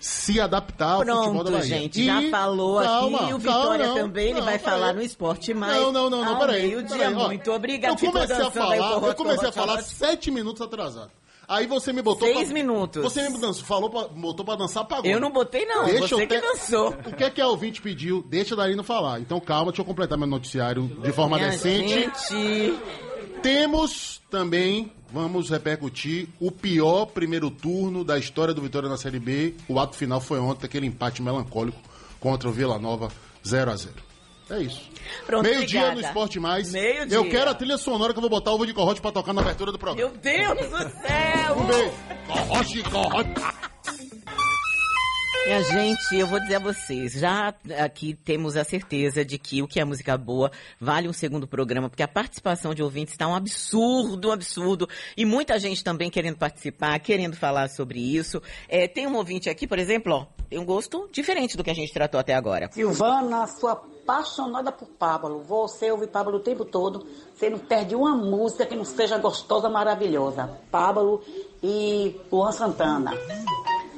[0.01, 1.63] se adaptar ao futebol da Pronto, Bahia.
[1.65, 4.75] gente, E- já falou calma, aqui, o calma, Vitória não, também, ele não, vai peraí.
[4.75, 5.75] falar no Esporte Mais.
[5.81, 6.63] Não, não, não, não, ao peraí.
[6.69, 7.27] meio-dia, peraí, ó.
[7.27, 8.03] muito obrigado.
[8.05, 8.77] Eu comecei a aí falar,
[9.09, 11.11] eu comecei a falar sete minutos atrasado.
[11.49, 13.03] Aí você me botou Seis pra, minutos.
[13.03, 15.11] Você me dançou, falou pra, botou pra dançar, pagou.
[15.11, 15.87] Eu não botei, não.
[15.87, 16.91] Você que dançou.
[16.91, 18.23] O que é que a ouvinte pediu?
[18.29, 19.19] Deixa a Darina falar.
[19.19, 21.89] Então calma, deixa eu completar meu noticiário de forma Minha decente.
[21.89, 22.79] gente.
[23.43, 29.55] Temos também, vamos repercutir, o pior primeiro turno da história do Vitória na Série B.
[29.69, 31.79] O ato final foi ontem, aquele empate melancólico
[32.21, 33.11] contra o Vila Nova,
[33.47, 33.95] 0 a 0
[34.51, 34.83] É isso.
[35.43, 36.73] Meio-dia no Esporte Mais.
[36.73, 37.17] Meio-dia.
[37.17, 39.41] Eu quero a trilha sonora que eu vou botar ovo de corrote pra tocar na
[39.41, 40.11] abertura do programa.
[40.11, 41.57] Meu Deus do céu!
[41.57, 41.93] Um beijo.
[42.27, 43.58] Corrote, corrote.
[45.49, 49.67] Minha gente, eu vou dizer a vocês, já aqui temos a certeza de que o
[49.67, 53.35] que é música boa vale um segundo programa, porque a participação de ouvintes está um
[53.35, 58.43] absurdo, um absurdo, e muita gente também querendo participar, querendo falar sobre isso.
[58.69, 61.75] É, tem um ouvinte aqui, por exemplo, ó, tem um gosto diferente do que a
[61.75, 62.71] gente tratou até agora.
[62.71, 65.43] Silvana, sou apaixonada por Pablo.
[65.45, 67.07] Você ouve Pablo o tempo todo.
[67.35, 70.61] Você não perde uma música que não seja gostosa, maravilhosa.
[70.71, 71.25] Pablo
[71.63, 73.13] e Luan Santana.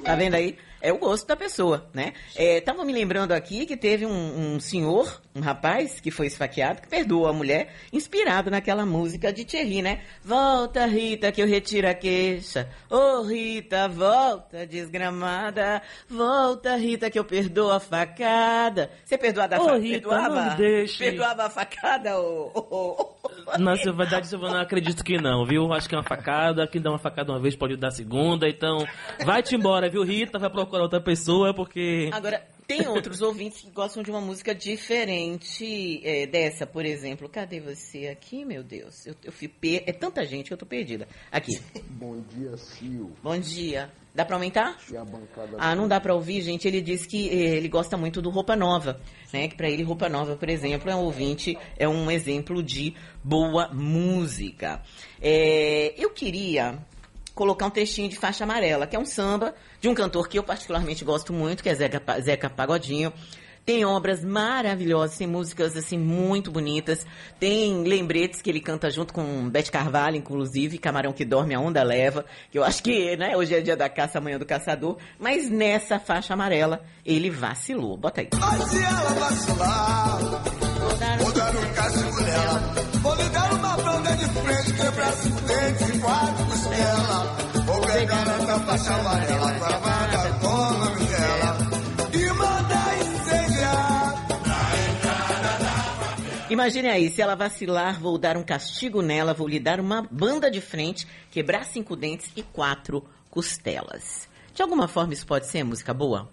[0.05, 0.57] Tá vendo aí?
[0.81, 2.13] É o gosto da pessoa, né?
[2.37, 6.89] Estavam me lembrando aqui que teve um, um senhor, um rapaz, que foi esfaqueado, que
[6.89, 10.01] perdoou a mulher, inspirado naquela música de Thierry, né?
[10.25, 12.69] Volta, Rita, que eu retiro a queixa.
[12.91, 15.83] Ô, Rita, volta, desgramada.
[16.09, 18.91] Volta, Rita, que eu perdoo a facada.
[19.05, 20.57] Você perdoava a Ô, fa- Rita, perdoava?
[20.99, 23.21] Perdoava a facada, ô, ô, ô.
[23.59, 25.73] Na verdade, eu não acredito que não, viu?
[25.73, 26.67] Acho que é uma facada.
[26.67, 28.49] Quem dá uma facada uma vez pode dar segunda.
[28.49, 28.85] Então,
[29.25, 30.39] vai-te embora, viu, Rita?
[30.39, 32.11] Vai procurar outra pessoa, porque.
[32.13, 37.29] Agora, tem outros ouvintes que gostam de uma música diferente é, dessa, por exemplo.
[37.29, 39.05] Cadê você aqui, meu Deus?
[39.05, 39.83] Eu, eu fui per...
[39.87, 41.09] É tanta gente que eu tô perdida.
[41.33, 41.61] Aqui.
[41.91, 43.11] Bom dia, Sil.
[43.21, 43.91] Bom dia.
[44.15, 44.77] Dá pra aumentar?
[45.59, 46.69] Ah, não dá pra ouvir, gente.
[46.69, 49.01] Ele diz que eh, ele gosta muito do Roupa Nova,
[49.33, 49.49] né?
[49.49, 53.69] Que pra ele Roupa Nova, por exemplo, é um ouvinte, é um exemplo de boa
[53.73, 54.81] música.
[55.21, 56.79] É, eu queria
[57.35, 60.43] colocar um textinho de faixa amarela, que é um samba de um cantor que eu
[60.43, 63.13] particularmente gosto muito, que é Zeca, Zeca Pagodinho.
[63.65, 67.07] Tem obras maravilhosas, tem músicas assim muito bonitas.
[67.39, 71.83] Tem lembretes que ele canta junto com Bete Carvalho, inclusive, Camarão que dorme a onda
[71.83, 75.49] leva, que eu acho que, né, hoje é dia da caça, amanhã do caçador, mas
[75.49, 77.97] nessa faixa amarela ele vacilou.
[77.97, 78.29] Bota aí.
[78.33, 80.70] Mas se ela vacilar,
[81.19, 82.61] vou dar um castigo nela.
[83.03, 87.65] Vou lhe dar uma banda de frente, quebrar cinco dentes e quatro costelas.
[87.65, 89.53] Vou pegar essa faixa amarela,
[90.41, 91.57] com o nome dela.
[92.13, 93.91] E mandar incendiar.
[96.51, 100.51] Imagine aí, se ela vacilar, vou dar um castigo nela, vou lhe dar uma banda
[100.51, 104.29] de frente, quebrar cinco dentes e quatro costelas.
[104.53, 106.29] De alguma forma isso pode ser música boa?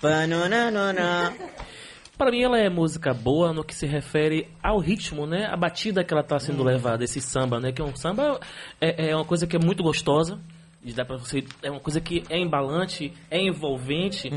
[0.00, 1.34] Pananana.
[2.16, 5.46] Para mim, ela é música boa no que se refere ao ritmo, né?
[5.50, 7.72] A batida que ela está sendo levada, esse samba, né?
[7.72, 8.40] Que é um samba
[8.80, 10.38] é, é uma coisa que é muito gostosa.
[10.82, 14.30] e Dá pra você, é uma coisa que é embalante, é envolvente,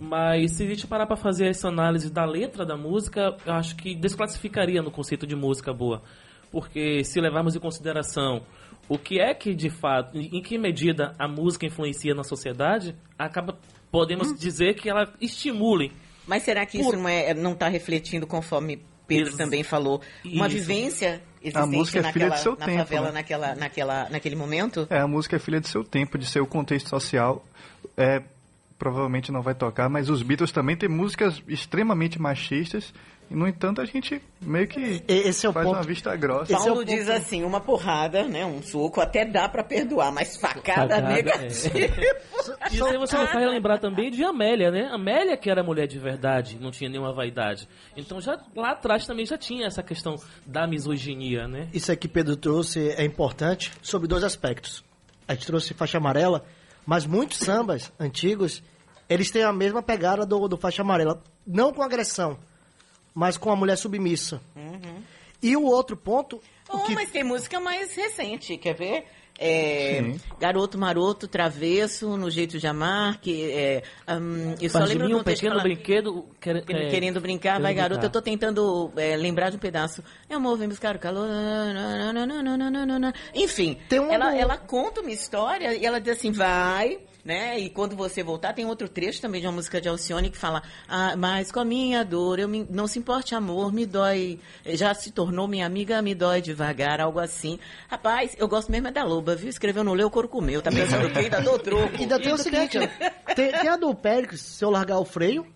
[0.00, 3.76] mas se a gente parar para fazer essa análise da letra da música, eu acho
[3.76, 6.02] que desclassificaria no conceito de música boa.
[6.50, 8.40] Porque se levarmos em consideração
[8.88, 13.58] o que é que de fato, em que medida a música influencia na sociedade, acaba
[13.90, 15.92] podemos dizer que ela estimule
[16.26, 20.48] Mas será que isso não é, não está refletindo, conforme Pedro Ex- também falou, uma
[20.48, 20.56] Isso.
[20.56, 23.12] vivência existente A música é filha naquela, do seu na tempo, favela né?
[23.12, 24.86] naquela, naquela, naquele momento?
[24.90, 27.44] É, a música é filha de seu tempo, de seu contexto social.
[27.96, 28.20] É,
[28.78, 32.92] provavelmente não vai tocar, mas os Beatles também têm músicas extremamente machistas.
[33.30, 35.76] E, no entanto, a gente meio que esse é o faz ponto.
[35.76, 36.56] uma vista grossa.
[36.56, 41.00] Paulo diz assim, uma porrada, né, um soco, até dá pra perdoar, mas facada, Facada,
[41.00, 41.94] negativa.
[42.70, 44.88] Isso aí você me faz lembrar também de Amélia, né?
[44.92, 47.68] Amélia que era mulher de verdade, não tinha nenhuma vaidade.
[47.96, 50.16] Então já lá atrás também já tinha essa questão
[50.46, 51.68] da misoginia, né?
[51.72, 54.84] Isso aí que Pedro trouxe é importante sobre dois aspectos.
[55.26, 56.44] A gente trouxe faixa amarela,
[56.86, 58.62] mas muitos sambas antigos,
[59.08, 61.20] eles têm a mesma pegada do, do faixa amarela.
[61.44, 62.38] Não com agressão,
[63.16, 64.42] mas com a mulher submissa.
[65.42, 66.38] E o outro ponto...
[66.68, 69.06] Oh, mas tem música mais recente, quer ver?
[69.38, 70.14] É.
[70.40, 73.82] Garoto Maroto, Travesso, No Jeito de Amar, que é...
[74.08, 77.74] hum, eu só Faz de lembro do um pequeno brinquedo quer- é, Querendo brincar, vai
[77.74, 78.04] garoto.
[78.06, 80.02] Eu tô tentando é, lembrar de um pedaço.
[80.28, 81.28] Meu amor, vem buscar o calor.
[83.34, 87.58] Enfim, um ela, ela conta uma história e ela diz assim, vai, né?
[87.58, 90.62] E quando você voltar, tem outro trecho também de uma música de Alcione que fala,
[90.88, 94.38] ah, mas com a minha dor, eu me- não se importe amor, me dói.
[94.64, 97.58] Já se tornou minha amiga, me dói devagar, algo assim.
[97.88, 99.02] Rapaz, eu gosto mesmo é da
[99.34, 99.48] Viu?
[99.48, 100.62] Escreveu no Leu, o couro comeu.
[100.62, 101.18] Tá pensando o quê?
[101.20, 101.94] Ainda dou troco.
[101.96, 105.04] E ainda tem o seguinte, ó, tem, tem a do Péricles, se eu largar o
[105.04, 105.46] freio...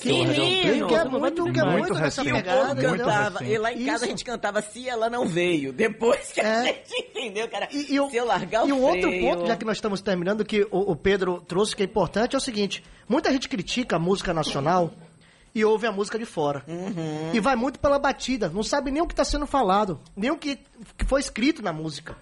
[0.00, 2.60] Que, Menino, que é muito, que é muito nessa E o pegada.
[2.60, 3.06] povo entendeu?
[3.06, 4.04] cantava, e lá em casa Isso.
[4.04, 5.72] a gente cantava se ela não veio.
[5.72, 7.70] Depois que a gente entendeu, cara.
[7.70, 10.90] se eu largar o E o outro ponto, já que nós estamos terminando, que o,
[10.92, 14.92] o Pedro trouxe, que é importante, é o seguinte: muita gente critica a música nacional
[15.54, 16.62] e ouve a música de fora.
[16.68, 17.30] Uhum.
[17.32, 20.36] E vai muito pela batida, não sabe nem o que está sendo falado, nem o
[20.36, 20.58] que,
[20.98, 22.14] que foi escrito na música.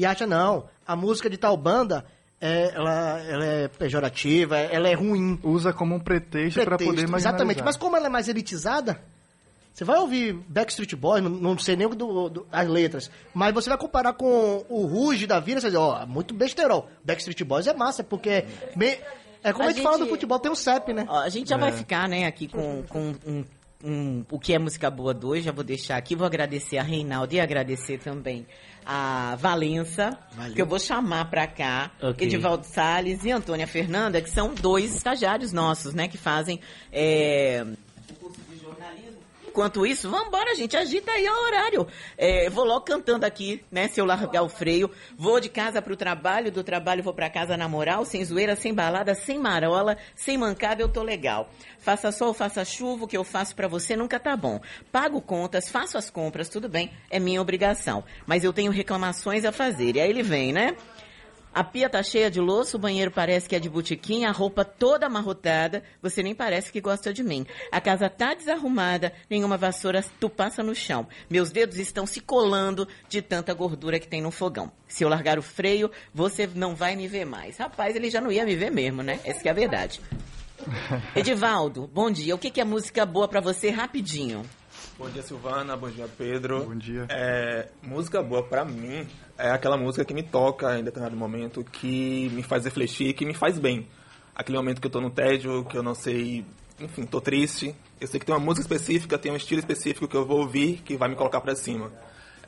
[0.00, 2.04] E acha, não, a música de tal banda.
[2.40, 5.38] é, ela, ela é pejorativa, ela é ruim.
[5.42, 7.18] Usa como um pretexto, para poder marginalizar.
[7.34, 8.98] Exatamente, mas como ela é mais elitizada,
[9.74, 13.68] você vai ouvir Backstreet Boys, não, não sei nem do, do- as letras, mas você
[13.68, 16.88] vai comparar com o Ruge da vida, você vai dizer, ó, muito besterol.
[17.04, 18.98] Backstreet Boys é massa, porque bem,
[19.44, 21.04] é como a, A gente, fala do futebol, tem um CEP, né?
[21.08, 21.58] Ó, a gente já É.
[21.58, 23.44] vai ficar, né, aqui com, com um,
[23.84, 27.34] um- o que é música boa 2, já vou deixar aqui, vou agradecer a Reinaldo
[27.34, 28.46] e agradecer também
[28.92, 30.18] a Valença,
[30.52, 32.26] que eu vou chamar pra cá, Ok.
[32.26, 36.58] Edivaldo Salles e Antônia Fernanda, que são dois estagiários nossos, né, que fazem
[36.92, 37.64] é,
[38.10, 39.19] o curso de jornalismo.
[39.50, 41.86] Enquanto isso, vambora, gente, agita aí o horário.
[42.16, 44.88] É, vou logo cantando aqui, né, se eu largar o freio.
[45.18, 48.72] Vou de casa pro trabalho, do trabalho vou pra casa na moral, sem zoeira, sem
[48.72, 51.50] balada, sem marola, sem mancada, eu tô legal.
[51.80, 54.60] Faça sol, faça chuva, o que eu faço pra você nunca tá bom.
[54.92, 58.04] Pago contas, faço as compras, tudo bem, é minha obrigação.
[58.26, 59.96] Mas eu tenho reclamações a fazer.
[59.96, 60.76] E aí ele vem, né?
[61.52, 64.64] A pia tá cheia de louça, o banheiro parece que é de botiquim, a roupa
[64.64, 67.44] toda amarrotada, você nem parece que gosta de mim.
[67.72, 71.08] A casa tá desarrumada, nenhuma vassoura tu passa no chão.
[71.28, 74.70] Meus dedos estão se colando de tanta gordura que tem no fogão.
[74.86, 77.56] Se eu largar o freio, você não vai me ver mais.
[77.56, 79.18] Rapaz, ele já não ia me ver mesmo, né?
[79.24, 80.00] Essa é a verdade.
[81.16, 82.34] Edivaldo, bom dia.
[82.34, 84.44] O que que é música boa pra você rapidinho?
[85.00, 85.74] Bom dia, Silvana.
[85.78, 86.62] Bom dia, Pedro.
[86.66, 87.06] Bom dia.
[87.08, 92.28] É, música boa pra mim é aquela música que me toca em determinado momento, que
[92.34, 93.88] me faz refletir, que me faz bem.
[94.34, 96.44] Aquele momento que eu tô no tédio, que eu não sei,
[96.78, 97.74] enfim, tô triste.
[97.98, 100.82] Eu sei que tem uma música específica, tem um estilo específico que eu vou ouvir
[100.84, 101.90] que vai me colocar pra cima.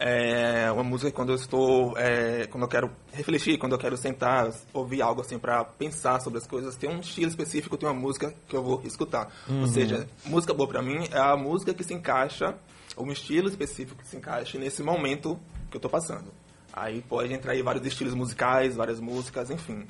[0.05, 4.51] É uma música quando eu estou, é, quando eu quero refletir, quando eu quero sentar,
[4.75, 8.35] ouvir algo assim para pensar sobre as coisas, tem um estilo específico, tem uma música
[8.49, 9.33] que eu vou escutar.
[9.49, 9.61] Uhum.
[9.61, 12.57] Ou seja, música boa para mim é a música que se encaixa,
[12.99, 15.39] um estilo específico que se encaixa nesse momento
[15.71, 16.33] que eu tô passando.
[16.73, 19.85] Aí pode entrar aí vários estilos musicais, várias músicas, enfim.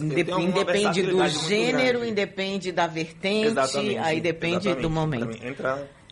[0.00, 4.82] Indep- independe do gênero, independe da vertente, Exatamente, aí depende exatamente.
[4.82, 5.26] do momento.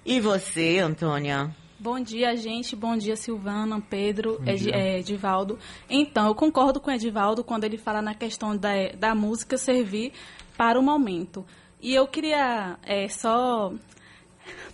[0.04, 1.54] E você, Antônia?
[1.83, 2.76] Bom dia, gente.
[2.76, 4.72] Bom dia, Silvana, Pedro, Edi- dia.
[4.76, 5.59] é, Edivaldo.
[5.91, 10.12] Então, eu concordo com o Edivaldo quando ele fala na questão da, da música servir
[10.57, 11.45] para o momento.
[11.80, 13.72] E eu queria é, só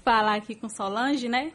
[0.04, 1.50] falar aqui com Solange, né?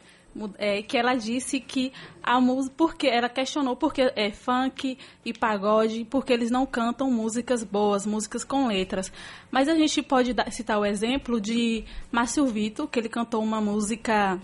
[0.58, 6.04] É, que ela disse que a música, porque ela questionou porque é funk e pagode,
[6.06, 9.12] porque eles não cantam músicas boas, músicas com letras.
[9.52, 13.60] Mas a gente pode dar- citar o exemplo de Márcio Vito, que ele cantou uma
[13.60, 14.40] música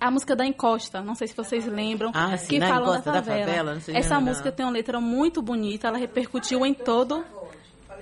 [0.00, 3.12] a música da Encosta, não sei se vocês lembram, Ah, sim, que na falam Encosta
[3.12, 7.24] da Favela, não sei Essa música tem uma letra muito bonita, ela repercutiu em todo.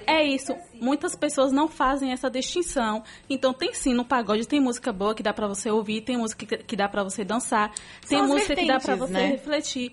[0.07, 3.03] É isso, muitas pessoas não fazem essa distinção.
[3.29, 6.47] Então tem sim no pagode tem música boa que dá pra você ouvir, tem música
[6.47, 7.73] que, que dá pra você dançar,
[8.09, 9.27] tem música que dá pra vertentes, você né?
[9.27, 9.93] refletir.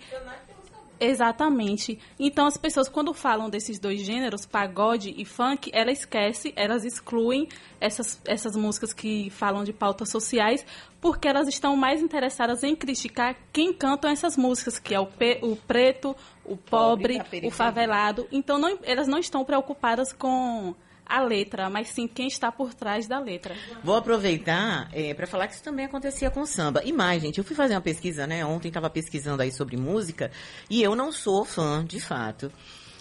[0.99, 1.99] Exatamente.
[2.19, 7.47] Então as pessoas quando falam desses dois gêneros, pagode e funk, elas esquecem, elas excluem
[7.79, 10.65] essas, essas músicas que falam de pautas sociais,
[11.01, 15.39] porque elas estão mais interessadas em criticar quem cantam essas músicas, que é o, pe-
[15.41, 16.15] o preto,
[16.45, 17.49] o pobre, periferia.
[17.49, 18.27] o favelado.
[18.31, 20.73] Então não- elas não estão preocupadas com
[21.05, 23.55] a letra, mas sim quem está por trás da letra.
[23.83, 26.81] Vou aproveitar para falar que isso também acontecia com samba.
[26.83, 28.45] E mais, gente, eu fui fazer uma pesquisa, né?
[28.45, 30.31] Ontem estava pesquisando aí sobre música
[30.69, 32.51] e eu não sou fã, de fato,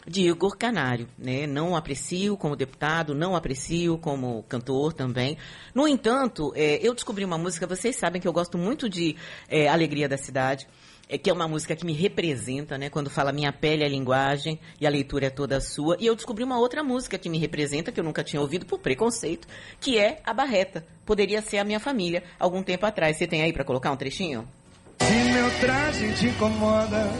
[0.06, 1.46] de Igor Canário, né?
[1.46, 5.38] Não aprecio como deputado, não aprecio como cantor também.
[5.74, 9.16] No entanto, eh, eu descobri uma música, vocês sabem que eu gosto muito de
[9.48, 10.66] eh, Alegria da Cidade.
[11.08, 12.88] É que é uma música que me representa, né?
[12.88, 15.96] Quando fala minha pele é linguagem e a leitura é toda sua.
[16.00, 18.78] E eu descobri uma outra música que me representa, que eu nunca tinha ouvido por
[18.78, 19.46] preconceito,
[19.78, 20.84] que é a Barreta.
[21.04, 23.18] Poderia ser a minha família, algum tempo atrás.
[23.18, 24.48] Você tem aí pra colocar um trechinho?
[25.00, 27.10] Se meu traje te incomoda,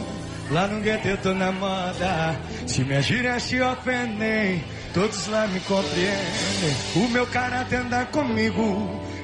[0.49, 2.39] lá no gueto eu tô na moda.
[2.65, 4.63] Se minhas gírias te ofendem,
[4.93, 6.75] todos lá me compreendem.
[6.95, 8.63] O meu caráter anda comigo,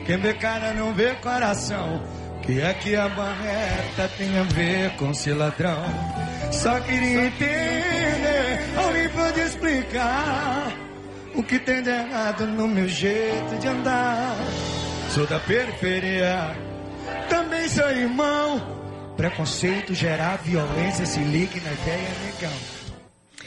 [0.06, 2.19] quem vê cara não vê coração.
[2.50, 5.84] Que aqui a barreta tem a ver com ser ladrão.
[6.52, 10.74] Só queria entender, alguém pode explicar
[11.36, 14.36] o que tem de errado no meu jeito de andar.
[15.12, 16.58] Sou da periferia,
[17.30, 18.60] também sou irmão.
[19.16, 22.58] Preconceito gerar violência, se ligue na ideia, negão.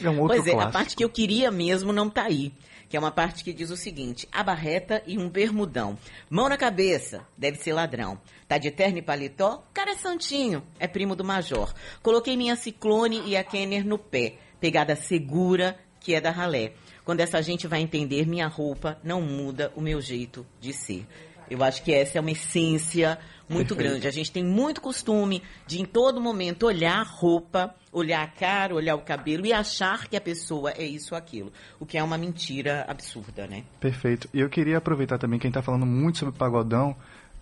[0.01, 2.53] É um outro pois é, a parte que eu queria mesmo não tá aí.
[2.93, 5.97] Que é uma parte que diz o seguinte: a barreta e um bermudão.
[6.29, 8.19] Mão na cabeça, deve ser ladrão.
[8.53, 9.63] Tá de terno e paletó?
[9.73, 11.73] Cara é santinho, é primo do major.
[12.03, 14.35] Coloquei minha ciclone e a Kenner no pé.
[14.59, 16.73] Pegada segura, que é da ralé.
[17.03, 21.07] Quando essa gente vai entender, minha roupa não muda o meu jeito de ser.
[21.49, 23.17] Eu acho que essa é uma essência
[23.49, 23.89] muito Perfeito.
[23.89, 24.07] grande.
[24.07, 28.75] A gente tem muito costume de, em todo momento, olhar a roupa, olhar a cara,
[28.75, 31.51] olhar o cabelo e achar que a pessoa é isso ou aquilo.
[31.79, 33.63] O que é uma mentira absurda, né?
[33.79, 34.29] Perfeito.
[34.31, 36.95] E eu queria aproveitar também quem está falando muito sobre pagodão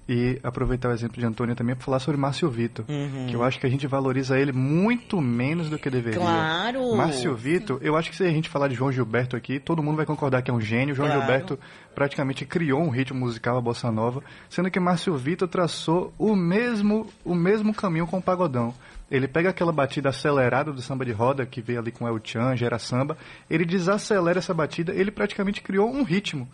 [0.09, 3.27] e aproveitar o exemplo de Antônia também para falar sobre Márcio Vitor, Uhum.
[3.27, 6.19] que eu acho que a gente valoriza ele muito menos do que deveria.
[6.19, 6.95] Claro!
[6.97, 9.95] Márcio Vitor, eu acho que se a gente falar de João Gilberto aqui, todo mundo
[9.97, 10.93] vai concordar que é um gênio.
[10.95, 11.21] João Claro.
[11.21, 11.59] Gilberto
[11.95, 17.07] praticamente criou um ritmo musical, a bossa nova, sendo que Márcio Vitor traçou o mesmo,
[17.23, 18.73] o mesmo caminho com o pagodão.
[19.09, 22.55] Ele pega aquela batida acelerada do samba de roda, que veio ali com El Chan,
[22.55, 23.17] gera samba,
[23.49, 26.47] ele desacelera essa batida, ele praticamente criou um ritmo.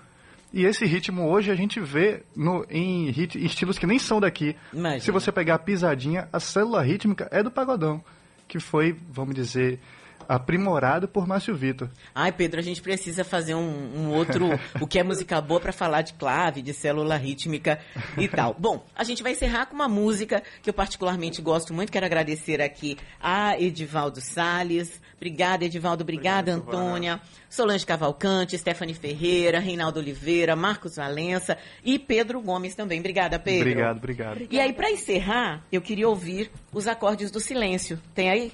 [0.53, 4.55] E esse ritmo hoje a gente vê no, em hit- estilos que nem são daqui.
[4.73, 5.01] Imagina.
[5.01, 8.01] Se você pegar a pisadinha, a célula rítmica é do pagodão,
[8.47, 9.79] que foi, vamos dizer,
[10.27, 11.89] aprimorado por Márcio Vitor.
[12.13, 13.61] Ai, Pedro, a gente precisa fazer um,
[13.95, 14.47] um outro,
[14.79, 17.79] o que é música boa para falar de clave, de célula rítmica
[18.17, 18.55] e tal.
[18.57, 21.91] Bom, a gente vai encerrar com uma música que eu particularmente gosto muito.
[21.91, 25.01] Quero agradecer aqui a Edivaldo Salles.
[25.15, 26.03] Obrigada, Edivaldo.
[26.03, 27.19] Obrigada, Antônia.
[27.49, 32.99] Solange Cavalcante, Stephanie Ferreira, Reinaldo Oliveira, Marcos Valença e Pedro Gomes também.
[32.99, 33.69] Obrigada, Pedro.
[33.69, 34.47] Obrigado, obrigado.
[34.49, 37.99] E aí, para encerrar, eu queria ouvir os acordes do silêncio.
[38.13, 38.51] Tem aí?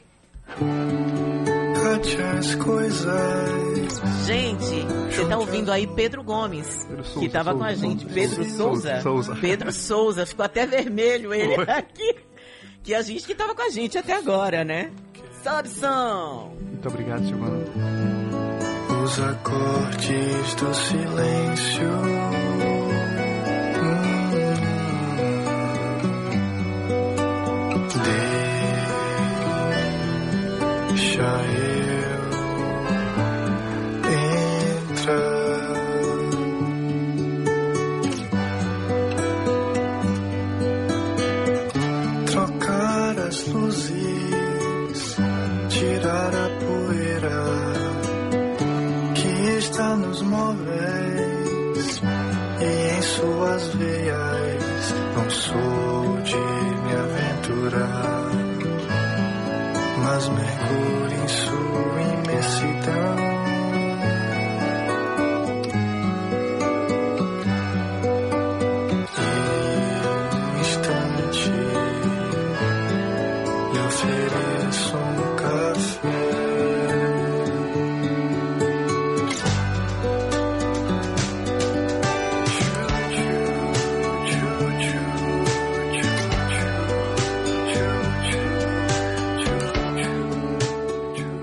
[1.84, 4.01] Cante as coisas.
[4.25, 6.65] Gente, você tá ouvindo aí Pedro Gomes,
[7.03, 8.03] Souza, que tava com a Souza, gente.
[8.03, 9.01] Souza, Pedro Souza, Souza.
[9.01, 9.36] Souza.
[9.41, 11.69] Pedro Souza, ficou até vermelho ele Foi.
[11.69, 12.15] aqui.
[12.84, 14.91] Que a gente que tava com a gente até agora, né?
[15.43, 16.53] Sobe som!
[16.59, 17.65] Muito obrigado, Silvana.
[19.03, 21.89] Os acordes do silêncio.
[23.84, 24.13] Hum.
[30.89, 31.53] Deixa